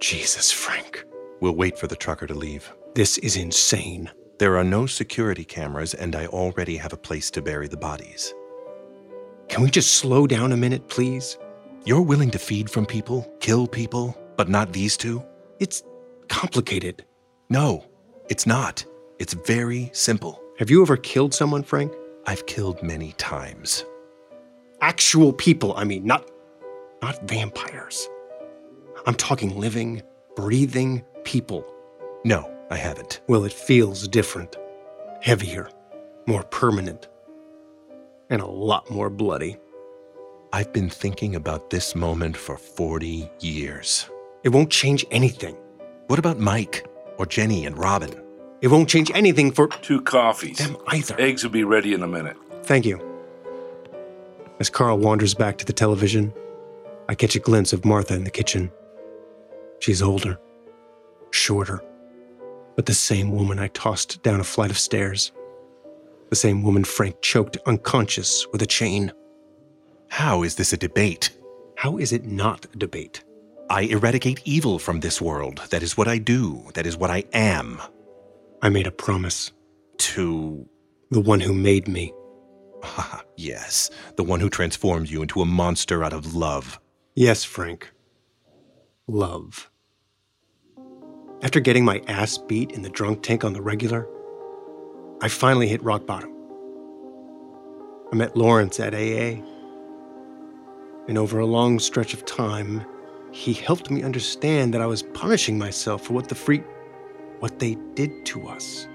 Jesus, 0.01 0.51
Frank. 0.51 1.05
We'll 1.41 1.55
wait 1.55 1.79
for 1.79 1.87
the 1.87 1.95
trucker 1.95 2.27
to 2.27 2.33
leave. 2.33 2.73
This 2.95 3.19
is 3.19 3.37
insane. 3.37 4.11
There 4.39 4.57
are 4.57 4.65
no 4.65 4.87
security 4.87 5.45
cameras, 5.45 5.93
and 5.93 6.17
I 6.17 6.25
already 6.27 6.79
have 6.79 6.95
a 6.95 6.97
place 6.97 7.31
to 7.33 7.43
bury 7.43 7.69
the 7.69 7.77
bodies. 7.77 8.33
Can 9.51 9.63
we 9.63 9.69
just 9.69 9.93
slow 9.93 10.27
down 10.27 10.53
a 10.53 10.57
minute, 10.57 10.89
please? 10.89 11.37
You're 11.85 12.01
willing 12.01 12.31
to 12.31 12.39
feed 12.39 12.71
from 12.71 12.87
people, 12.87 13.31
kill 13.41 13.67
people, 13.67 14.17
but 14.39 14.49
not 14.49 14.73
these 14.73 14.97
two? 14.97 15.23
It's 15.61 15.83
complicated. 16.29 17.05
No, 17.51 17.85
it's 18.31 18.47
not. 18.47 18.87
It's 19.19 19.35
very 19.35 19.91
simple. 19.93 20.41
Have 20.59 20.71
you 20.71 20.81
ever 20.81 20.97
killed 20.97 21.35
someone, 21.35 21.63
Frank? 21.63 21.93
I've 22.27 22.47
killed 22.47 22.83
many 22.83 23.13
times. 23.13 23.85
Actual 24.81 25.35
people, 25.35 25.75
I 25.77 25.85
mean, 25.85 26.07
not 26.07 26.32
not 27.03 27.21
vampires. 27.29 28.09
I'm 29.07 29.15
talking 29.15 29.59
living, 29.59 30.03
breathing 30.37 31.05
people. 31.25 31.65
No, 32.25 32.49
I 32.71 32.77
haven't. 32.77 33.21
Well, 33.29 33.45
it 33.45 33.53
feels 33.53 34.07
different, 34.09 34.57
heavier, 35.21 35.69
more 36.27 36.45
permanent, 36.45 37.09
and 38.31 38.41
a 38.41 38.47
lot 38.47 38.91
more 38.91 39.11
bloody. 39.11 39.57
I've 40.53 40.73
been 40.73 40.91
thinking 40.91 41.35
about 41.35 41.71
this 41.71 41.95
moment 41.95 42.37
for 42.37 42.57
40 42.57 43.29
years. 43.41 44.09
It 44.45 44.51
won't 44.51 44.71
change 44.71 45.05
anything. 45.11 45.57
What 46.09 46.19
about 46.19 46.39
Mike 46.39 46.87
or 47.19 47.27
Jenny 47.27 47.65
and 47.67 47.77
Robin? 47.79 48.13
It 48.61 48.69
won't 48.69 48.89
change 48.89 49.11
anything 49.15 49.51
for 49.51 49.67
Two 49.69 50.01
coffees. 50.03 50.59
them 50.59 50.77
either. 50.89 51.19
Eggs 51.19 51.43
will 51.43 51.51
be 51.51 51.65
ready 51.65 51.95
in 51.95 52.03
a 52.03 52.07
minute. 52.09 52.37
Thank 52.63 52.85
you. 52.87 53.01
As 54.61 54.71
Carl 54.71 54.99
wanders 54.99 55.35
back 55.35 55.59
to 55.59 55.65
the 55.65 55.73
television, 55.73 56.33
I 57.13 57.15
catch 57.15 57.37
a 57.37 57.41
glimpse 57.41 57.75
of 57.75 57.85
Martha 57.85 58.15
in 58.15 58.25
the 58.25 58.31
kitchen. 58.31 58.73
She's 59.81 60.01
older, 60.01 60.41
shorter, 61.31 61.85
but 62.75 62.87
the 62.87 62.95
same 62.95 63.33
woman 63.33 63.59
I 63.59 63.69
tossed 63.69 64.23
down 64.23 64.41
a 64.41 64.45
flight 64.45 64.71
of 64.71 64.79
stairs. 64.79 65.31
The 66.31 66.37
same 66.37 66.63
woman 66.63 66.85
Frank 66.85 67.21
choked 67.21 67.59
unconscious 67.67 68.47
with 68.51 68.63
a 68.63 68.67
chain. 68.67 69.13
How 70.09 70.43
is 70.43 70.55
this 70.55 70.73
a 70.73 70.79
debate? 70.79 71.39
How 71.77 71.99
is 71.99 72.15
it 72.15 72.25
not 72.25 72.65
a 72.73 72.79
debate? 72.79 73.23
I 73.69 73.83
eradicate 73.83 74.41
evil 74.47 74.79
from 74.79 75.01
this 75.01 75.21
world. 75.21 75.61
That 75.69 75.83
is 75.83 75.99
what 75.99 76.09
I 76.09 76.17
do. 76.17 76.71
That 76.73 76.87
is 76.87 76.97
what 76.97 77.11
I 77.11 77.25
am. 77.35 77.79
I 78.63 78.71
made 78.71 78.87
a 78.87 78.91
promise. 78.91 79.53
To. 79.99 80.67
The 81.11 81.21
one 81.21 81.41
who 81.41 81.53
made 81.53 81.89
me. 81.89 82.11
Ah, 82.83 83.23
yes, 83.37 83.91
the 84.17 84.25
one 84.25 84.41
who 84.41 84.49
transformed 84.49 85.11
you 85.11 85.21
into 85.21 85.43
a 85.43 85.47
monster 85.47 86.03
out 86.03 86.15
of 86.15 86.35
love. 86.35 86.81
Yes, 87.15 87.45
Frank. 87.45 87.93
Love. 89.07 89.71
After 91.43 91.61
getting 91.61 91.85
my 91.85 92.03
ass 92.09 92.39
beat 92.39 92.73
in 92.73 92.81
the 92.81 92.89
drunk 92.89 93.23
tank 93.23 93.45
on 93.45 93.53
the 93.53 93.61
regular, 93.61 94.09
I 95.21 95.29
finally 95.29 95.69
hit 95.69 95.83
rock 95.83 96.07
bottom. 96.07 96.31
I 98.11 98.17
met 98.17 98.35
Lawrence 98.35 98.81
at 98.81 98.95
AA. 98.95 99.43
And 101.07 101.19
over 101.19 101.39
a 101.39 101.45
long 101.45 101.79
stretch 101.79 102.15
of 102.15 102.25
time, 102.25 102.83
he 103.31 103.53
helped 103.53 103.91
me 103.91 104.03
understand 104.03 104.73
that 104.73 104.81
I 104.81 104.87
was 104.87 105.03
punishing 105.03 105.59
myself 105.59 106.07
for 106.07 106.15
what 106.15 106.31
the 106.31 106.35
freak, 106.35 106.65
what 107.41 107.59
they 107.59 107.77
did 107.93 108.25
to 108.27 108.49
us. 108.49 108.89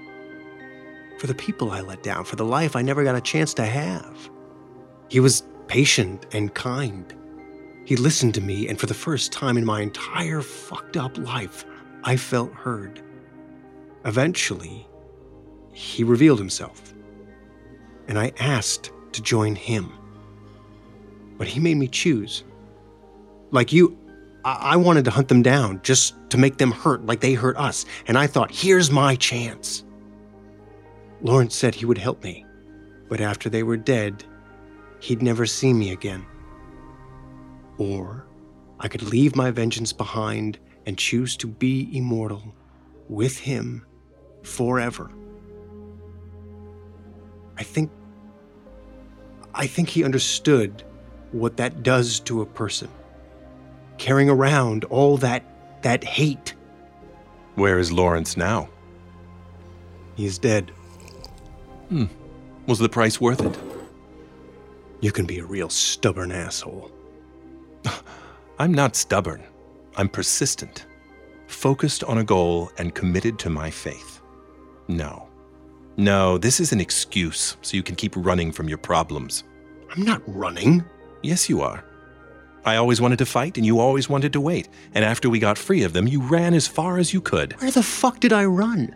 For 1.20 1.28
the 1.28 1.36
people 1.36 1.72
I 1.72 1.82
let 1.82 2.02
down, 2.02 2.24
for 2.26 2.36
the 2.36 2.46
life 2.46 2.76
I 2.76 2.82
never 2.82 3.04
got 3.04 3.16
a 3.16 3.22
chance 3.22 3.54
to 3.56 3.66
have. 3.66 4.30
He 5.10 5.20
was 5.20 5.44
patient 5.68 6.26
and 6.32 6.54
kind. 6.56 7.14
He 7.88 7.96
listened 7.96 8.34
to 8.34 8.42
me, 8.42 8.68
and 8.68 8.78
for 8.78 8.86
the 8.86 8.94
first 8.94 9.32
time 9.32 9.58
in 9.58 9.64
my 9.64 9.80
entire 9.80 10.42
fucked 10.42 10.98
up 10.98 11.18
life, 11.18 11.64
I 12.04 12.18
felt 12.18 12.52
heard. 12.52 13.02
Eventually, 14.04 14.86
he 15.72 16.04
revealed 16.04 16.38
himself. 16.38 16.94
And 18.10 18.20
I 18.20 18.34
asked 18.40 18.92
to 19.14 19.22
join 19.22 19.56
him. 19.56 19.94
But 21.38 21.48
he 21.48 21.62
made 21.62 21.78
me 21.78 21.88
choose. 21.88 22.44
Like 23.52 23.72
you, 23.72 23.98
I, 24.44 24.74
I 24.74 24.76
wanted 24.76 25.06
to 25.06 25.12
hunt 25.12 25.30
them 25.30 25.42
down 25.42 25.80
just 25.82 26.14
to 26.32 26.38
make 26.38 26.58
them 26.58 26.72
hurt 26.72 27.06
like 27.06 27.22
they 27.22 27.36
hurt 27.36 27.56
us. 27.56 27.86
And 28.06 28.18
I 28.18 28.28
thought, 28.28 28.52
here's 28.52 28.92
my 28.92 29.16
chance. 29.16 29.86
Lawrence 31.22 31.56
said 31.56 31.74
he 31.74 31.86
would 31.86 32.00
help 32.00 32.22
me, 32.22 32.46
but 33.08 33.22
after 33.22 33.50
they 33.50 33.64
were 33.64 33.78
dead, 33.78 34.26
he'd 35.00 35.22
never 35.22 35.46
see 35.46 35.72
me 35.72 35.94
again. 35.94 36.26
Or 37.78 38.26
I 38.80 38.88
could 38.88 39.04
leave 39.04 39.36
my 39.36 39.52
vengeance 39.52 39.94
behind 39.94 40.60
and 40.86 40.98
choose 40.98 41.36
to 41.38 41.48
be 41.48 41.90
immortal 41.96 42.56
with 43.10 43.38
him 43.38 43.86
forever. 44.44 45.12
I 47.58 47.64
think 47.64 47.92
I 49.54 49.66
think 49.66 49.90
he 49.90 50.04
understood 50.04 50.84
what 51.32 51.58
that 51.58 51.82
does 51.82 52.20
to 52.22 52.42
a 52.42 52.46
person. 52.46 52.90
Carrying 53.98 54.30
around 54.30 54.84
all 54.86 55.18
that 55.18 55.44
that 55.82 56.04
hate. 56.04 56.54
Where 57.56 57.80
is 57.80 57.92
Lawrence 57.92 58.38
now? 58.38 58.70
He's 60.16 60.38
dead. 60.38 60.72
Hmm. 61.90 62.06
Was 62.68 62.80
the 62.80 62.90
price 62.90 63.20
worth 63.20 63.42
it? 63.42 63.58
You 65.00 65.12
can 65.12 65.26
be 65.26 65.40
a 65.40 65.46
real 65.46 65.70
stubborn 65.70 66.32
asshole. 66.32 66.92
I'm 68.60 68.74
not 68.74 68.96
stubborn. 68.96 69.44
I'm 69.96 70.10
persistent, 70.10 70.86
focused 71.48 72.04
on 72.04 72.20
a 72.20 72.24
goal, 72.24 72.72
and 72.78 72.94
committed 72.94 73.40
to 73.40 73.50
my 73.50 73.70
faith. 73.70 74.22
No. 74.88 75.28
No, 75.98 76.38
this 76.38 76.60
is 76.60 76.72
an 76.72 76.80
excuse 76.80 77.58
so 77.62 77.76
you 77.76 77.84
can 77.84 77.96
keep 77.96 78.14
running 78.16 78.52
from 78.52 78.70
your 78.70 78.78
problems. 78.78 79.44
I'm 79.96 80.04
not 80.04 80.22
running. 80.28 80.86
Yes, 81.24 81.50
you 81.50 81.62
are. 81.62 81.84
I 82.66 82.76
always 82.76 83.02
wanted 83.02 83.18
to 83.20 83.26
fight, 83.26 83.58
and 83.58 83.66
you 83.66 83.80
always 83.80 84.10
wanted 84.10 84.34
to 84.34 84.42
wait. 84.42 84.70
And 84.94 85.04
after 85.04 85.30
we 85.30 85.40
got 85.40 85.58
free 85.58 85.84
of 85.84 85.94
them, 85.94 86.08
you 86.08 86.22
ran 86.22 86.54
as 86.54 86.68
far 86.68 86.98
as 86.98 87.14
you 87.14 87.22
could. 87.22 87.60
Where 87.62 87.72
the 87.72 87.82
fuck 87.82 88.20
did 88.20 88.34
I 88.34 88.46
run? 88.46 88.94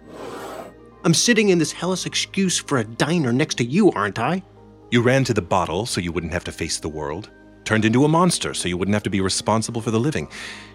I'm 1.03 1.13
sitting 1.13 1.49
in 1.49 1.57
this 1.57 1.71
hellish 1.71 2.05
excuse 2.05 2.59
for 2.59 2.77
a 2.77 2.83
diner 2.83 3.33
next 3.33 3.55
to 3.55 3.65
you, 3.65 3.91
aren't 3.93 4.19
I? 4.19 4.43
You 4.91 5.01
ran 5.01 5.23
to 5.23 5.33
the 5.33 5.41
bottle 5.41 5.85
so 5.85 6.01
you 6.01 6.11
wouldn't 6.11 6.33
have 6.33 6.43
to 6.43 6.51
face 6.51 6.79
the 6.79 6.89
world, 6.89 7.31
turned 7.63 7.85
into 7.85 8.05
a 8.05 8.07
monster 8.07 8.53
so 8.53 8.67
you 8.67 8.77
wouldn't 8.77 8.93
have 8.93 9.03
to 9.03 9.09
be 9.09 9.21
responsible 9.21 9.81
for 9.81 9.91
the 9.91 9.99
living. 9.99 10.29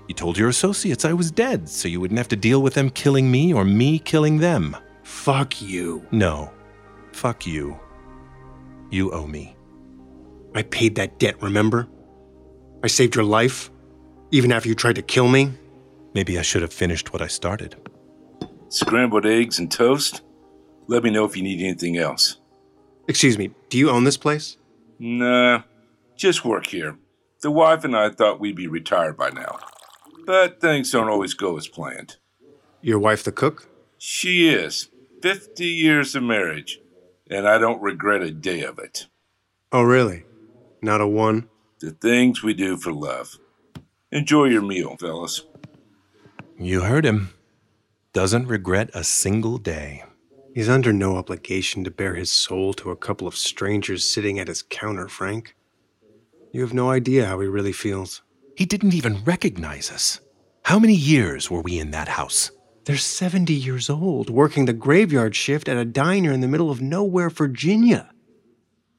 You 0.09 0.14
told 0.14 0.38
your 0.38 0.49
associates 0.49 1.05
I 1.05 1.12
was 1.12 1.31
dead 1.31 1.69
so 1.69 1.88
you 1.88 2.00
wouldn't 2.00 2.19
have 2.19 2.28
to 2.28 2.37
deal 2.37 2.62
with 2.62 2.75
them 2.75 2.90
killing 2.90 3.31
me 3.31 3.52
or 3.52 3.64
me 3.64 3.99
killing 3.99 4.38
them. 4.38 4.76
Fuck 5.02 5.61
you. 5.61 6.07
No. 6.11 6.52
Fuck 7.12 7.47
you. 7.47 7.78
You 8.90 9.11
owe 9.12 9.26
me. 9.26 9.57
I 10.55 10.62
paid 10.62 10.95
that 10.95 11.19
debt, 11.19 11.43
remember? 11.43 11.88
I 12.83 12.87
saved 12.87 13.14
your 13.14 13.25
life, 13.25 13.71
even 14.31 14.52
after 14.52 14.69
you 14.69 14.75
tried 14.75 14.97
to 14.97 15.02
kill 15.02 15.28
me. 15.28 15.52
Maybe 16.14 16.38
I 16.38 16.43
should 16.43 16.62
have 16.62 16.73
finished 16.73 17.12
what 17.12 17.21
I 17.21 17.26
started. 17.26 17.76
Scrambled 18.69 19.26
eggs 19.26 19.59
and 19.59 19.71
toast? 19.71 20.23
Let 20.87 21.02
me 21.02 21.11
know 21.11 21.25
if 21.25 21.37
you 21.37 21.43
need 21.43 21.61
anything 21.61 21.99
else. 21.99 22.38
Excuse 23.09 23.38
me, 23.38 23.50
do 23.69 23.78
you 23.78 23.90
own 23.90 24.05
this 24.05 24.16
place? 24.16 24.57
Nah, 24.99 25.62
just 26.16 26.44
work 26.44 26.66
here. 26.66 26.99
The 27.42 27.50
wife 27.50 27.85
and 27.85 27.96
I 27.96 28.11
thought 28.11 28.40
we'd 28.40 28.56
be 28.56 28.66
retired 28.66 29.16
by 29.16 29.30
now. 29.30 29.58
But 30.25 30.61
things 30.61 30.90
don't 30.90 31.08
always 31.08 31.35
go 31.35 31.56
as 31.56 31.68
planned. 31.68 32.16
Your 32.80 32.99
wife 32.99 33.23
the 33.23 33.32
cook? 33.32 33.68
She 33.99 34.49
is. 34.49 34.88
50 35.23 35.64
years 35.64 36.14
of 36.14 36.23
marriage, 36.23 36.80
and 37.30 37.49
I 37.49 37.58
don't 37.58 37.82
regret 37.82 38.23
a 38.23 38.30
day 38.30 38.62
of 38.62 38.78
it. 38.78 39.06
Oh, 39.73 39.82
really? 39.82 40.25
Not 40.82 41.00
a 41.00 41.06
one? 41.06 41.49
The 41.80 41.91
things 41.91 42.43
we 42.43 42.54
do 42.54 42.76
for 42.76 42.93
love. 42.93 43.38
Enjoy 44.12 44.45
your 44.45 44.62
meal, 44.62 44.97
fellas. 44.99 45.43
You 46.58 46.82
heard 46.82 47.04
him. 47.04 47.30
Doesn't 48.12 48.47
regret 48.47 48.91
a 48.95 49.04
single 49.04 49.58
day. 49.58 50.04
He's 50.54 50.69
under 50.69 50.93
no 50.93 51.17
obligation 51.17 51.84
to 51.84 51.91
bare 51.91 52.14
his 52.14 52.32
soul 52.32 52.73
to 52.75 52.91
a 52.91 52.97
couple 52.97 53.26
of 53.26 53.36
strangers 53.36 54.08
sitting 54.08 54.38
at 54.38 54.49
his 54.49 54.62
counter, 54.62 55.06
Frank. 55.08 55.54
You 56.56 56.62
have 56.62 56.73
no 56.73 56.90
idea 56.90 57.26
how 57.26 57.40
he 57.40 57.49
really 57.49 57.75
feels. 57.75 58.23
He 58.56 58.64
didn't 58.64 58.95
even 58.95 59.23
recognize 59.25 59.90
us. 59.90 60.21
How 60.62 60.78
many 60.78 60.95
years 60.95 61.50
were 61.50 61.60
we 61.60 61.78
in 61.78 61.90
that 61.90 62.08
house? 62.08 62.50
They're 62.86 62.97
70 62.97 63.52
years 63.52 63.90
old, 63.90 64.30
working 64.30 64.64
the 64.64 64.73
graveyard 64.73 65.36
shift 65.36 65.69
at 65.69 65.76
a 65.76 65.84
diner 65.84 66.32
in 66.32 66.40
the 66.40 66.49
middle 66.49 66.71
of 66.71 66.80
nowhere, 66.80 67.28
Virginia. 67.28 68.10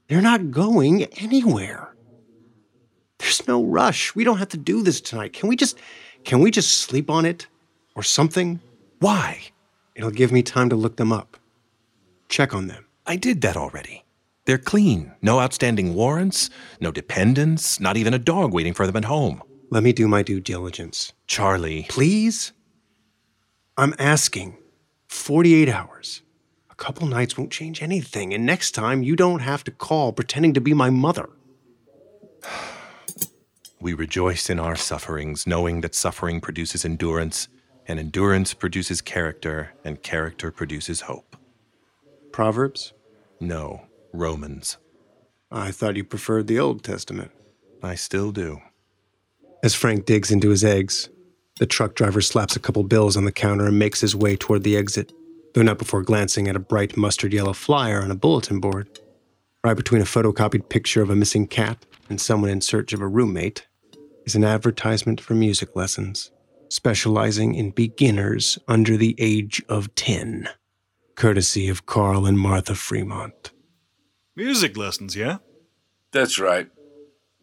They're 0.08 0.22
not 0.22 0.52
going 0.52 1.06
anywhere. 1.06 1.96
There's 3.18 3.48
no 3.48 3.64
rush. 3.64 4.14
We 4.14 4.24
don't 4.24 4.38
have 4.38 4.50
to 4.50 4.58
do 4.58 4.84
this 4.84 5.02
tonight. 5.02 5.34
Can 5.34 5.50
we 5.50 5.56
just 5.56 5.80
can 6.26 6.42
we 6.42 6.52
just 6.52 6.82
sleep 6.82 7.10
on 7.10 7.26
it 7.26 7.48
or 7.96 8.04
something? 8.04 8.60
Why? 9.00 9.42
It'll 9.96 10.12
give 10.12 10.32
me 10.32 10.44
time 10.44 10.70
to 10.70 10.76
look 10.76 10.98
them 10.98 11.12
up. 11.12 11.38
Check 12.30 12.54
on 12.54 12.68
them. 12.68 12.86
I 13.08 13.16
did 13.16 13.42
that 13.42 13.58
already. 13.58 14.04
They're 14.48 14.58
clean. 14.58 15.12
No 15.22 15.42
outstanding 15.42 15.94
warrants, 15.94 16.50
no 16.80 16.90
dependents, 16.90 17.82
not 17.82 17.98
even 17.98 18.14
a 18.14 18.20
dog 18.20 18.54
waiting 18.54 18.74
for 18.74 18.88
them 18.88 18.96
at 18.96 19.04
home. 19.04 19.44
Let 19.70 19.84
me 19.84 19.92
do 19.92 20.08
my 20.08 20.24
due 20.24 20.40
diligence. 20.40 21.12
Charlie, 21.28 21.86
Please? 21.90 22.54
I'm 23.76 23.94
asking. 24.00 24.58
48 25.10 25.68
hours. 25.68 26.22
A 26.72 26.76
couple 26.76 27.08
nights 27.08 27.38
won't 27.38 27.52
change 27.52 27.84
anything, 27.84 28.34
and 28.34 28.46
next 28.46 28.72
time 28.72 29.04
you 29.04 29.18
don't 29.18 29.42
have 29.42 29.66
to 29.66 29.72
call 29.72 30.14
pretending 30.14 30.54
to 30.54 30.62
be 30.62 30.74
my 30.74 30.90
mother. 30.90 31.28
we 33.82 33.94
rejoice 33.94 34.50
in 34.50 34.62
our 34.62 34.78
sufferings, 34.78 35.46
knowing 35.46 35.82
that 35.82 35.94
suffering 35.94 36.40
produces 36.40 36.86
endurance, 36.86 37.50
and 37.86 38.00
endurance 38.00 38.54
produces 38.54 39.02
character, 39.02 39.74
and 39.84 40.02
character 40.04 40.52
produces 40.52 41.02
hope. 41.02 41.36
Proverbs? 42.32 42.94
No, 43.42 43.87
Romans. 44.14 44.78
I 45.52 45.72
thought 45.72 45.96
you 45.96 46.04
preferred 46.04 46.48
the 46.48 46.60
Old 46.60 46.84
Testament. 46.84 47.32
I 47.82 47.96
still 47.96 48.32
do. 48.32 48.60
As 49.64 49.76
Frank 49.76 50.06
digs 50.06 50.32
into 50.32 50.50
his 50.50 50.64
eggs, 50.64 51.10
the 51.60 51.66
truck 51.66 51.96
driver 51.96 52.22
slaps 52.22 52.56
a 52.56 52.60
couple 52.60 52.84
bills 52.84 53.18
on 53.18 53.26
the 53.26 53.32
counter 53.32 53.66
and 53.66 53.80
makes 53.80 54.02
his 54.02 54.16
way 54.16 54.36
toward 54.36 54.64
the 54.64 54.78
exit, 54.78 55.14
though 55.54 55.64
not 55.64 55.80
before 55.80 56.04
glancing 56.04 56.48
at 56.48 56.56
a 56.56 56.60
bright 56.60 56.96
mustard 56.96 57.34
yellow 57.34 57.54
flyer 57.54 58.02
on 58.02 58.12
a 58.12 58.16
bulletin 58.16 58.60
board. 58.60 59.00
Right 59.64 59.76
between 59.76 60.02
a 60.02 60.06
photocopied 60.06 60.70
picture 60.70 61.02
of 61.02 61.10
a 61.10 61.16
missing 61.16 61.48
cat 61.48 61.86
and 62.10 62.22
someone 62.22 62.50
in 62.50 62.62
search 62.62 62.94
of 62.94 63.02
a 63.02 63.08
roommate 63.08 63.68
is 64.26 64.36
an 64.36 64.44
advertisement 64.44 65.20
for 65.20 65.34
music 65.34 65.76
lessons, 65.76 66.32
specializing 66.70 67.56
in 67.56 67.72
beginners 67.72 68.60
under 68.68 68.98
the 68.98 69.16
age 69.18 69.64
of 69.68 69.94
10, 69.96 70.50
courtesy 71.16 71.70
of 71.70 71.86
Carl 71.86 72.26
and 72.26 72.38
Martha 72.38 72.76
Fremont. 72.76 73.52
Music 74.38 74.78
lessons, 74.78 75.16
yeah? 75.16 75.40
That's 76.12 76.38
right. 76.38 76.70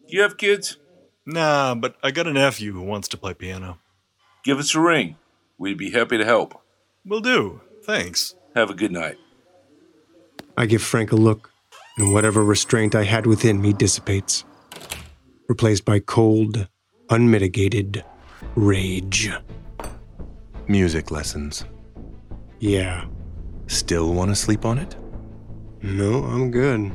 You 0.07 0.21
have 0.21 0.37
kids? 0.37 0.77
Nah, 1.25 1.75
but 1.75 1.97
I 2.01 2.11
got 2.11 2.25
a 2.25 2.31
nephew 2.31 2.71
who 2.71 2.83
wants 2.83 3.09
to 3.09 3.17
play 3.17 3.33
piano. 3.33 3.79
Give 4.45 4.59
us 4.59 4.73
a 4.73 4.79
ring. 4.79 5.17
We'd 5.57 5.77
be 5.77 5.91
happy 5.91 6.17
to 6.17 6.23
help. 6.23 6.61
Will 7.05 7.19
do. 7.19 7.59
Thanks. 7.83 8.35
Have 8.55 8.69
a 8.69 8.73
good 8.73 8.93
night. 8.93 9.17
I 10.55 10.67
give 10.67 10.81
Frank 10.81 11.11
a 11.11 11.17
look, 11.17 11.51
and 11.97 12.13
whatever 12.13 12.45
restraint 12.45 12.95
I 12.95 13.03
had 13.03 13.25
within 13.25 13.61
me 13.61 13.73
dissipates, 13.73 14.45
replaced 15.49 15.83
by 15.83 15.99
cold, 15.99 16.69
unmitigated 17.09 18.05
rage. 18.55 19.29
Music 20.69 21.11
lessons. 21.11 21.65
Yeah, 22.61 23.03
Still 23.67 24.13
want 24.13 24.29
to 24.29 24.35
sleep 24.35 24.63
on 24.63 24.77
it? 24.77 24.95
No, 25.85 26.23
I'm 26.23 26.49
good. 26.49 26.91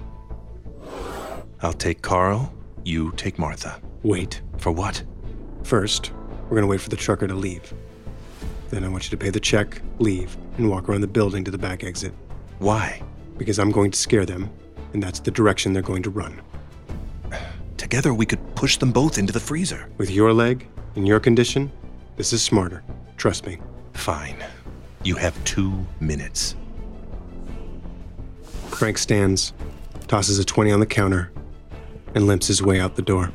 I'll 1.62 1.72
take 1.72 2.02
Carl, 2.02 2.52
you 2.84 3.12
take 3.12 3.38
Martha. 3.38 3.80
Wait. 4.02 4.40
For 4.58 4.72
what? 4.72 5.02
First, 5.62 6.12
we're 6.48 6.56
gonna 6.56 6.66
wait 6.66 6.80
for 6.80 6.88
the 6.88 6.96
trucker 6.96 7.28
to 7.28 7.34
leave. 7.34 7.72
Then 8.70 8.82
I 8.84 8.88
want 8.88 9.04
you 9.04 9.10
to 9.10 9.16
pay 9.16 9.30
the 9.30 9.40
check, 9.40 9.80
leave, 9.98 10.36
and 10.58 10.68
walk 10.68 10.88
around 10.88 11.02
the 11.02 11.06
building 11.06 11.44
to 11.44 11.50
the 11.50 11.58
back 11.58 11.84
exit. 11.84 12.12
Why? 12.58 13.00
Because 13.38 13.58
I'm 13.58 13.70
going 13.70 13.90
to 13.92 13.98
scare 13.98 14.26
them, 14.26 14.50
and 14.92 15.02
that's 15.02 15.20
the 15.20 15.30
direction 15.30 15.72
they're 15.72 15.82
going 15.82 16.02
to 16.02 16.10
run. 16.10 16.40
Together 17.76 18.12
we 18.12 18.26
could 18.26 18.54
push 18.54 18.76
them 18.76 18.92
both 18.92 19.18
into 19.18 19.32
the 19.32 19.40
freezer. 19.40 19.88
With 19.98 20.10
your 20.10 20.32
leg, 20.32 20.68
in 20.96 21.06
your 21.06 21.20
condition, 21.20 21.70
this 22.16 22.32
is 22.32 22.42
smarter. 22.42 22.82
Trust 23.16 23.46
me. 23.46 23.58
Fine. 23.94 24.36
You 25.04 25.14
have 25.14 25.42
two 25.44 25.86
minutes. 26.00 26.56
Frank 28.80 28.96
stands, 28.96 29.52
tosses 30.08 30.38
a 30.38 30.44
20 30.46 30.72
on 30.72 30.80
the 30.80 30.86
counter, 30.86 31.30
and 32.14 32.26
limps 32.26 32.46
his 32.46 32.62
way 32.62 32.80
out 32.80 32.96
the 32.96 33.02
door. 33.02 33.30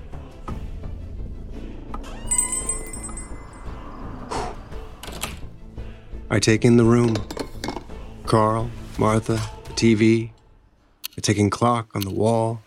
I 6.32 6.40
take 6.40 6.66
in 6.66 6.78
the 6.78 6.84
room. 6.84 7.16
Carl, 8.26 8.72
Martha, 8.98 9.40
the 9.66 9.74
TV, 9.74 10.32
the 11.14 11.22
ticking 11.22 11.52
clock 11.52 11.96
on 11.96 12.02
the 12.02 12.10
wall, 12.10 12.64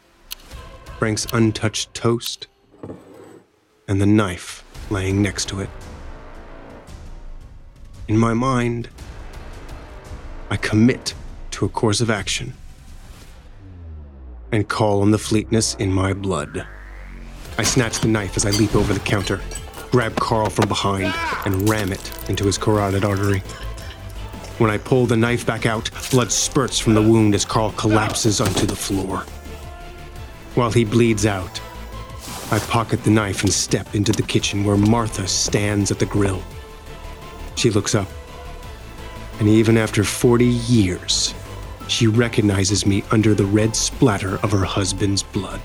Frank's 1.01 1.27
untouched 1.33 1.93
toast, 1.95 2.47
and 3.88 4.01
the 4.01 4.07
knife 4.07 4.62
laying 4.88 5.21
next 5.21 5.49
to 5.49 5.59
it. 5.59 5.71
In 8.07 8.17
my 8.17 8.35
mind, 8.35 8.88
I 10.49 10.57
commit 10.57 11.14
to 11.51 11.64
a 11.64 11.69
course 11.69 12.01
of 12.01 12.09
action 12.09 12.55
and 14.52 14.68
call 14.68 15.02
on 15.02 15.11
the 15.11 15.18
fleetness 15.18 15.74
in 15.76 15.92
my 15.92 16.12
blood. 16.12 16.66
I 17.58 17.62
snatch 17.62 18.00
the 18.00 18.08
knife 18.08 18.37
as 18.37 18.46
I 18.46 18.50
leap 18.50 18.74
over 18.74 18.94
the 18.94 19.00
counter, 19.00 19.40
grab 19.90 20.14
Carl 20.16 20.50
from 20.50 20.68
behind, 20.68 21.12
and 21.44 21.68
ram 21.68 21.92
it 21.92 22.30
into 22.30 22.44
his 22.44 22.58
carotid 22.58 23.04
artery. 23.04 23.40
When 24.58 24.70
I 24.70 24.78
pull 24.78 25.06
the 25.06 25.16
knife 25.16 25.46
back 25.46 25.66
out, 25.66 25.90
blood 26.11 26.32
spurts 26.32 26.78
from 26.78 26.94
the 26.94 27.02
wound 27.02 27.34
as 27.34 27.44
Carl 27.44 27.72
collapses 27.72 28.40
onto 28.40 28.66
the 28.66 28.76
floor. 28.76 29.24
While 30.54 30.72
he 30.72 30.84
bleeds 30.84 31.26
out, 31.26 31.61
I 32.50 32.58
pocket 32.58 33.04
the 33.04 33.11
knife 33.11 33.42
and 33.44 33.52
step 33.52 33.94
into 33.94 34.11
the 34.11 34.22
kitchen 34.22 34.64
where 34.64 34.76
Martha 34.76 35.28
stands 35.28 35.90
at 35.90 35.98
the 35.98 36.06
grill. 36.06 36.42
She 37.56 37.70
looks 37.70 37.94
up, 37.94 38.08
and 39.38 39.48
even 39.48 39.76
after 39.76 40.02
40 40.02 40.46
years, 40.46 41.34
she 41.88 42.07
recognizes 42.07 42.87
me 42.87 43.03
under 43.11 43.35
the 43.35 43.44
red 43.44 43.74
splatter 43.74 44.37
of 44.42 44.53
her 44.53 44.64
husband's 44.64 45.22
blood. 45.22 45.62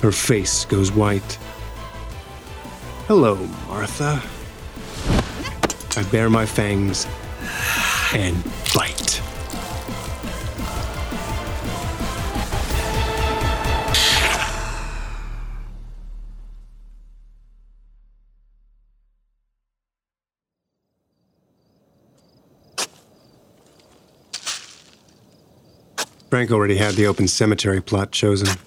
Her 0.00 0.12
face 0.12 0.64
goes 0.64 0.92
white. 0.92 1.38
Hello, 3.06 3.34
Martha. 3.66 4.22
I 5.98 6.02
bare 6.10 6.30
my 6.30 6.46
fangs 6.46 7.06
and 8.14 8.42
bite. 8.74 9.07
Frank 26.30 26.50
already 26.50 26.76
had 26.76 26.94
the 26.94 27.06
open 27.06 27.26
cemetery 27.26 27.80
plot 27.80 28.12
chosen. 28.12 28.58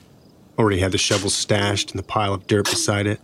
Already 0.58 0.80
had 0.80 0.92
the 0.92 0.98
shovel 0.98 1.30
stashed 1.30 1.92
and 1.92 2.00
the 2.00 2.04
pile 2.04 2.34
of 2.34 2.48
dirt 2.48 2.70
beside 2.70 3.06
it. 3.06 3.22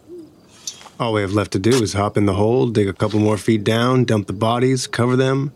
All 0.99 1.13
we 1.13 1.21
have 1.21 1.33
left 1.33 1.51
to 1.51 1.59
do 1.59 1.81
is 1.81 1.93
hop 1.93 2.17
in 2.17 2.25
the 2.25 2.35
hole, 2.35 2.67
dig 2.67 2.87
a 2.87 2.93
couple 2.93 3.19
more 3.19 3.37
feet 3.37 3.63
down, 3.63 4.03
dump 4.03 4.27
the 4.27 4.33
bodies, 4.33 4.85
cover 4.87 5.15
them, 5.15 5.53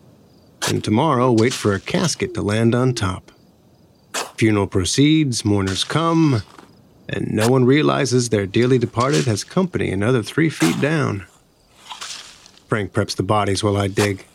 and 0.67 0.83
tomorrow 0.83 1.31
wait 1.31 1.53
for 1.53 1.73
a 1.73 1.79
casket 1.79 2.33
to 2.33 2.41
land 2.41 2.73
on 2.73 2.93
top. 2.93 3.31
Funeral 4.37 4.67
proceeds, 4.67 5.45
mourners 5.45 5.83
come, 5.83 6.41
and 7.07 7.31
no 7.31 7.49
one 7.49 7.65
realizes 7.65 8.29
their 8.29 8.47
dearly 8.47 8.79
departed 8.79 9.25
has 9.25 9.43
company 9.43 9.91
another 9.91 10.23
three 10.23 10.49
feet 10.49 10.79
down. 10.81 11.25
Frank 12.67 12.93
preps 12.93 13.15
the 13.15 13.23
bodies 13.23 13.63
while 13.63 13.77
I 13.77 13.87
dig. 13.87 14.25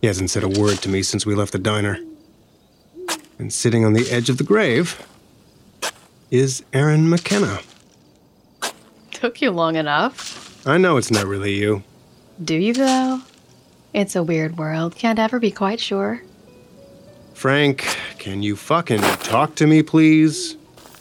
He 0.00 0.06
hasn't 0.06 0.30
said 0.30 0.44
a 0.44 0.48
word 0.48 0.78
to 0.78 0.88
me 0.88 1.02
since 1.02 1.26
we 1.26 1.34
left 1.34 1.52
the 1.52 1.58
diner. 1.58 1.98
And 3.40 3.50
sitting 3.50 3.86
on 3.86 3.94
the 3.94 4.10
edge 4.10 4.28
of 4.28 4.36
the 4.36 4.44
grave 4.44 5.00
is 6.30 6.62
Aaron 6.74 7.08
McKenna. 7.08 7.60
Took 9.12 9.40
you 9.40 9.50
long 9.50 9.76
enough. 9.76 10.66
I 10.66 10.76
know 10.76 10.98
it's 10.98 11.10
not 11.10 11.24
really 11.24 11.54
you. 11.54 11.82
Do 12.44 12.54
you, 12.54 12.74
though? 12.74 13.22
It's 13.94 14.14
a 14.14 14.22
weird 14.22 14.58
world. 14.58 14.94
Can't 14.94 15.18
ever 15.18 15.38
be 15.38 15.50
quite 15.50 15.80
sure. 15.80 16.22
Frank, 17.32 17.96
can 18.18 18.42
you 18.42 18.56
fucking 18.56 19.00
talk 19.00 19.54
to 19.54 19.66
me, 19.66 19.82
please? 19.82 20.58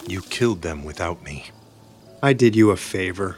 You 0.07 0.21
killed 0.21 0.61
them 0.61 0.85
without 0.85 1.21
me. 1.21 1.47
I 2.23 2.31
did 2.31 2.55
you 2.55 2.71
a 2.71 2.77
favor. 2.77 3.35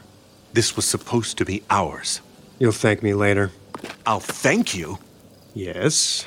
This 0.52 0.76
was 0.76 0.84
supposed 0.84 1.38
to 1.38 1.44
be 1.44 1.64
ours. 1.70 2.20
You'll 2.60 2.70
thank 2.70 3.02
me 3.02 3.14
later. 3.14 3.50
I'll 4.06 4.20
thank 4.20 4.76
you. 4.76 5.00
Yes, 5.54 6.24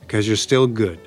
because 0.00 0.26
you're 0.26 0.36
still 0.38 0.66
good. 0.66 0.98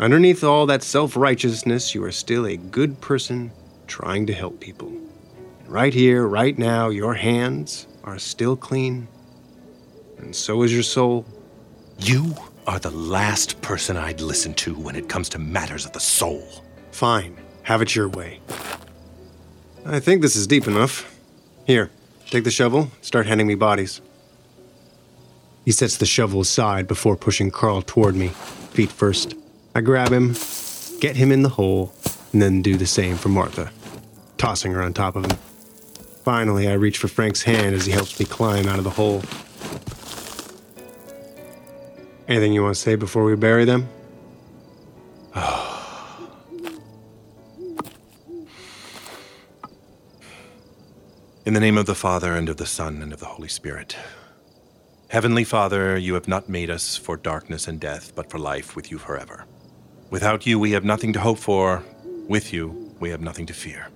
Underneath 0.00 0.42
all 0.42 0.64
that 0.64 0.82
self 0.82 1.14
righteousness, 1.14 1.94
you 1.94 2.02
are 2.04 2.10
still 2.10 2.46
a 2.46 2.56
good 2.56 3.02
person 3.02 3.52
trying 3.86 4.26
to 4.28 4.32
help 4.32 4.58
people. 4.58 4.88
And 4.88 5.68
right 5.68 5.92
here, 5.92 6.26
right 6.26 6.56
now, 6.56 6.88
your 6.88 7.12
hands 7.12 7.86
are 8.02 8.18
still 8.18 8.56
clean, 8.56 9.08
and 10.16 10.34
so 10.34 10.62
is 10.62 10.72
your 10.72 10.82
soul. 10.82 11.26
You 11.98 12.34
are 12.66 12.78
the 12.78 12.90
last 12.90 13.60
person 13.60 13.98
I'd 13.98 14.22
listen 14.22 14.54
to 14.54 14.74
when 14.74 14.96
it 14.96 15.10
comes 15.10 15.28
to 15.30 15.38
matters 15.38 15.84
of 15.84 15.92
the 15.92 16.00
soul. 16.00 16.48
Fine, 16.92 17.36
have 17.64 17.82
it 17.82 17.94
your 17.94 18.08
way. 18.08 18.40
I 19.84 20.00
think 20.00 20.22
this 20.22 20.34
is 20.34 20.46
deep 20.46 20.66
enough. 20.66 21.14
Here, 21.66 21.90
take 22.30 22.44
the 22.44 22.50
shovel, 22.50 22.90
start 23.02 23.26
handing 23.26 23.46
me 23.46 23.54
bodies. 23.54 24.00
He 25.66 25.72
sets 25.72 25.98
the 25.98 26.06
shovel 26.06 26.40
aside 26.40 26.88
before 26.88 27.18
pushing 27.18 27.50
Carl 27.50 27.82
toward 27.82 28.14
me, 28.14 28.28
feet 28.72 28.90
first. 28.90 29.34
I 29.72 29.82
grab 29.82 30.12
him, 30.12 30.34
get 31.00 31.14
him 31.14 31.30
in 31.30 31.42
the 31.42 31.48
hole, 31.48 31.94
and 32.32 32.42
then 32.42 32.60
do 32.60 32.76
the 32.76 32.86
same 32.86 33.16
for 33.16 33.28
Martha, 33.28 33.70
tossing 34.36 34.72
her 34.72 34.82
on 34.82 34.92
top 34.92 35.14
of 35.14 35.26
him. 35.26 35.38
Finally, 36.24 36.68
I 36.68 36.72
reach 36.72 36.98
for 36.98 37.06
Frank's 37.06 37.42
hand 37.42 37.76
as 37.76 37.86
he 37.86 37.92
helps 37.92 38.18
me 38.18 38.26
climb 38.26 38.66
out 38.66 38.78
of 38.78 38.84
the 38.84 38.90
hole. 38.90 39.22
Anything 42.26 42.52
you 42.52 42.64
want 42.64 42.74
to 42.74 42.80
say 42.80 42.96
before 42.96 43.24
we 43.24 43.36
bury 43.36 43.64
them? 43.64 43.88
In 51.46 51.54
the 51.54 51.60
name 51.60 51.78
of 51.78 51.86
the 51.86 51.94
Father, 51.94 52.34
and 52.34 52.48
of 52.48 52.56
the 52.56 52.66
Son, 52.66 53.02
and 53.02 53.12
of 53.12 53.20
the 53.20 53.26
Holy 53.26 53.48
Spirit. 53.48 53.96
Heavenly 55.08 55.44
Father, 55.44 55.96
you 55.96 56.14
have 56.14 56.28
not 56.28 56.48
made 56.48 56.70
us 56.70 56.96
for 56.96 57.16
darkness 57.16 57.66
and 57.66 57.80
death, 57.80 58.12
but 58.14 58.30
for 58.30 58.38
life 58.38 58.76
with 58.76 58.90
you 58.90 58.98
forever. 58.98 59.46
Without 60.10 60.44
you, 60.44 60.58
we 60.58 60.72
have 60.72 60.84
nothing 60.84 61.12
to 61.12 61.20
hope 61.20 61.38
for. 61.38 61.84
With 62.28 62.52
you, 62.52 62.94
we 62.98 63.10
have 63.10 63.20
nothing 63.20 63.46
to 63.46 63.54
fear. 63.54 63.88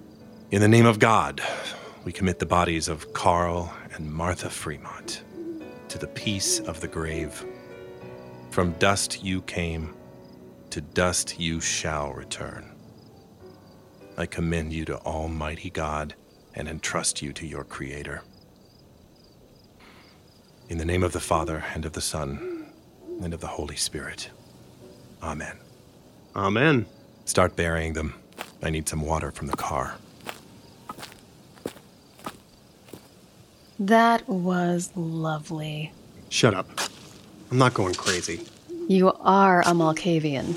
In 0.53 0.61
the 0.61 0.69
name 0.69 0.87
of 0.87 1.01
God, 1.01 1.43
we 2.05 2.13
commit 2.13 2.39
the 2.39 2.47
bodies 2.47 2.87
of 2.87 3.13
Carl 3.13 3.75
and 3.93 4.13
Martha 4.13 4.49
Fremont 4.49 5.25
to 5.89 5.99
the 5.99 6.07
peace 6.07 6.61
of 6.61 6.81
the 6.81 6.87
grave. 6.87 7.45
From 8.51 8.73
dust 8.75 9.25
you 9.25 9.43
came, 9.43 9.93
to 10.71 10.81
dust 10.81 11.41
you 11.41 11.61
shall 11.61 12.13
return. 12.13 12.71
I 14.17 14.27
commend 14.27 14.73
you 14.73 14.85
to 14.85 14.99
Almighty 14.99 15.71
God 15.71 16.15
and 16.55 16.69
entrust 16.69 17.23
you 17.23 17.33
to 17.33 17.47
your 17.47 17.65
Creator. 17.65 18.23
In 20.69 20.79
the 20.79 20.85
name 20.85 21.03
of 21.03 21.13
the 21.13 21.21
Father, 21.21 21.65
and 21.75 21.85
of 21.85 21.93
the 21.93 22.01
Son, 22.01 22.73
and 23.21 23.35
of 23.35 23.41
the 23.41 23.49
Holy 23.49 23.77
Spirit. 23.77 24.31
Amen. 25.21 25.64
Amen. 26.37 26.87
Start 27.25 27.57
burying 27.57 27.93
them. 27.93 28.15
I 28.63 28.71
need 28.71 28.89
some 28.89 29.03
water 29.03 29.31
from 29.31 29.47
the 29.47 29.57
car. 29.57 29.97
That 33.79 34.29
was 34.29 34.91
lovely. 34.97 35.93
Shut 36.29 36.55
up. 36.55 36.69
I'm 37.51 37.59
not 37.59 37.75
going 37.75 37.95
crazy. 37.95 38.47
You 38.89 39.13
are 39.21 39.61
a 39.63 39.73
Malkavian. 39.73 40.55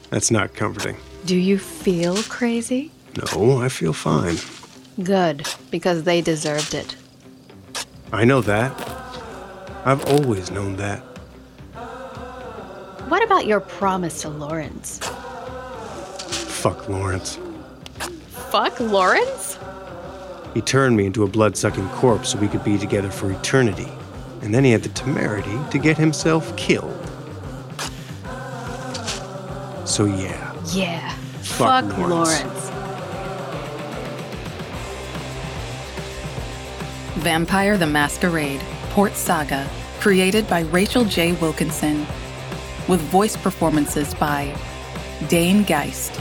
That's 0.10 0.30
not 0.30 0.54
comforting. 0.54 0.96
Do 1.24 1.36
you 1.36 1.58
feel 1.58 2.16
crazy? 2.24 2.90
No, 3.34 3.60
I 3.60 3.68
feel 3.68 3.92
fine. 3.92 4.36
Good, 5.02 5.46
because 5.70 6.04
they 6.04 6.20
deserved 6.20 6.74
it. 6.74 6.96
I 8.12 8.24
know 8.24 8.40
that. 8.42 8.72
I've 9.84 10.04
always 10.06 10.50
known 10.50 10.76
that. 10.76 11.02
What 13.08 13.22
about 13.22 13.46
your 13.46 13.60
promise 13.60 14.22
to 14.22 14.28
Lawrence? 14.28 14.98
Fuck 14.98 16.88
Lawrence. 16.88 17.38
Fuck 18.50 18.80
Lawrence? 18.80 19.58
He 20.54 20.60
turned 20.60 20.96
me 20.96 21.06
into 21.06 21.22
a 21.22 21.28
blood 21.28 21.56
sucking 21.56 21.88
corpse 21.90 22.30
so 22.30 22.38
we 22.38 22.48
could 22.48 22.64
be 22.64 22.78
together 22.78 23.08
for 23.08 23.30
eternity. 23.30 23.86
And 24.42 24.52
then 24.52 24.64
he 24.64 24.72
had 24.72 24.82
the 24.82 24.88
temerity 24.88 25.56
to 25.70 25.78
get 25.78 25.96
himself 25.96 26.56
killed. 26.56 27.00
So, 29.86 30.06
yeah. 30.06 30.54
Yeah. 30.72 31.08
Fuck 31.42 31.84
Fuck, 31.84 31.98
Lawrence. 31.98 32.10
Lawrence. 32.10 32.70
Vampire 37.22 37.78
the 37.78 37.86
Masquerade, 37.86 38.60
Port 38.90 39.14
Saga, 39.14 39.68
created 40.00 40.48
by 40.48 40.62
Rachel 40.62 41.04
J. 41.04 41.34
Wilkinson, 41.34 42.04
with 42.88 43.00
voice 43.00 43.36
performances 43.36 44.14
by 44.14 44.56
Dane 45.28 45.64
Geist, 45.64 46.20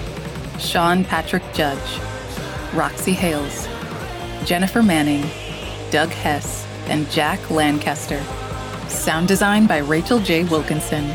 Sean 0.60 1.04
Patrick 1.04 1.43
Judge, 1.54 1.99
Roxy 2.73 3.13
Hales, 3.13 3.67
Jennifer 4.45 4.82
Manning, 4.84 5.30
Doug 5.91 6.10
Hess, 6.10 6.65
and 6.88 7.10
Jack 7.12 7.49
Lancaster. 7.49 8.23
Sound 8.88 9.28
design 9.28 9.65
by 9.67 9.78
Rachel 9.78 10.19
J. 10.19 10.43
Wilkinson. 10.45 11.08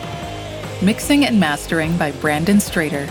Mixing 0.82 1.24
and 1.24 1.38
mastering 1.38 1.96
by 1.96 2.12
Brandon 2.12 2.56
Strader. 2.56 3.06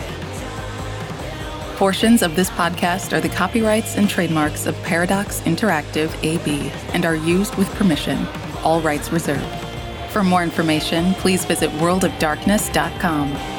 Portions 1.78 2.22
of 2.22 2.36
this 2.36 2.50
podcast 2.50 3.14
are 3.14 3.22
the 3.22 3.30
copyrights 3.30 3.96
and 3.96 4.10
trademarks 4.10 4.66
of 4.66 4.76
Paradox 4.84 5.40
Interactive 5.42 6.12
AB 6.24 6.72
and 6.94 7.06
are 7.06 7.16
used 7.16 7.56
with 7.56 7.74
permission, 7.76 8.28
all 8.64 8.82
rights 8.82 9.12
reserved. 9.12 9.69
For 10.10 10.24
more 10.24 10.44
information, 10.44 11.14
please 11.16 11.46
visit 11.46 11.70
worldofdarkness.com. 11.72 13.59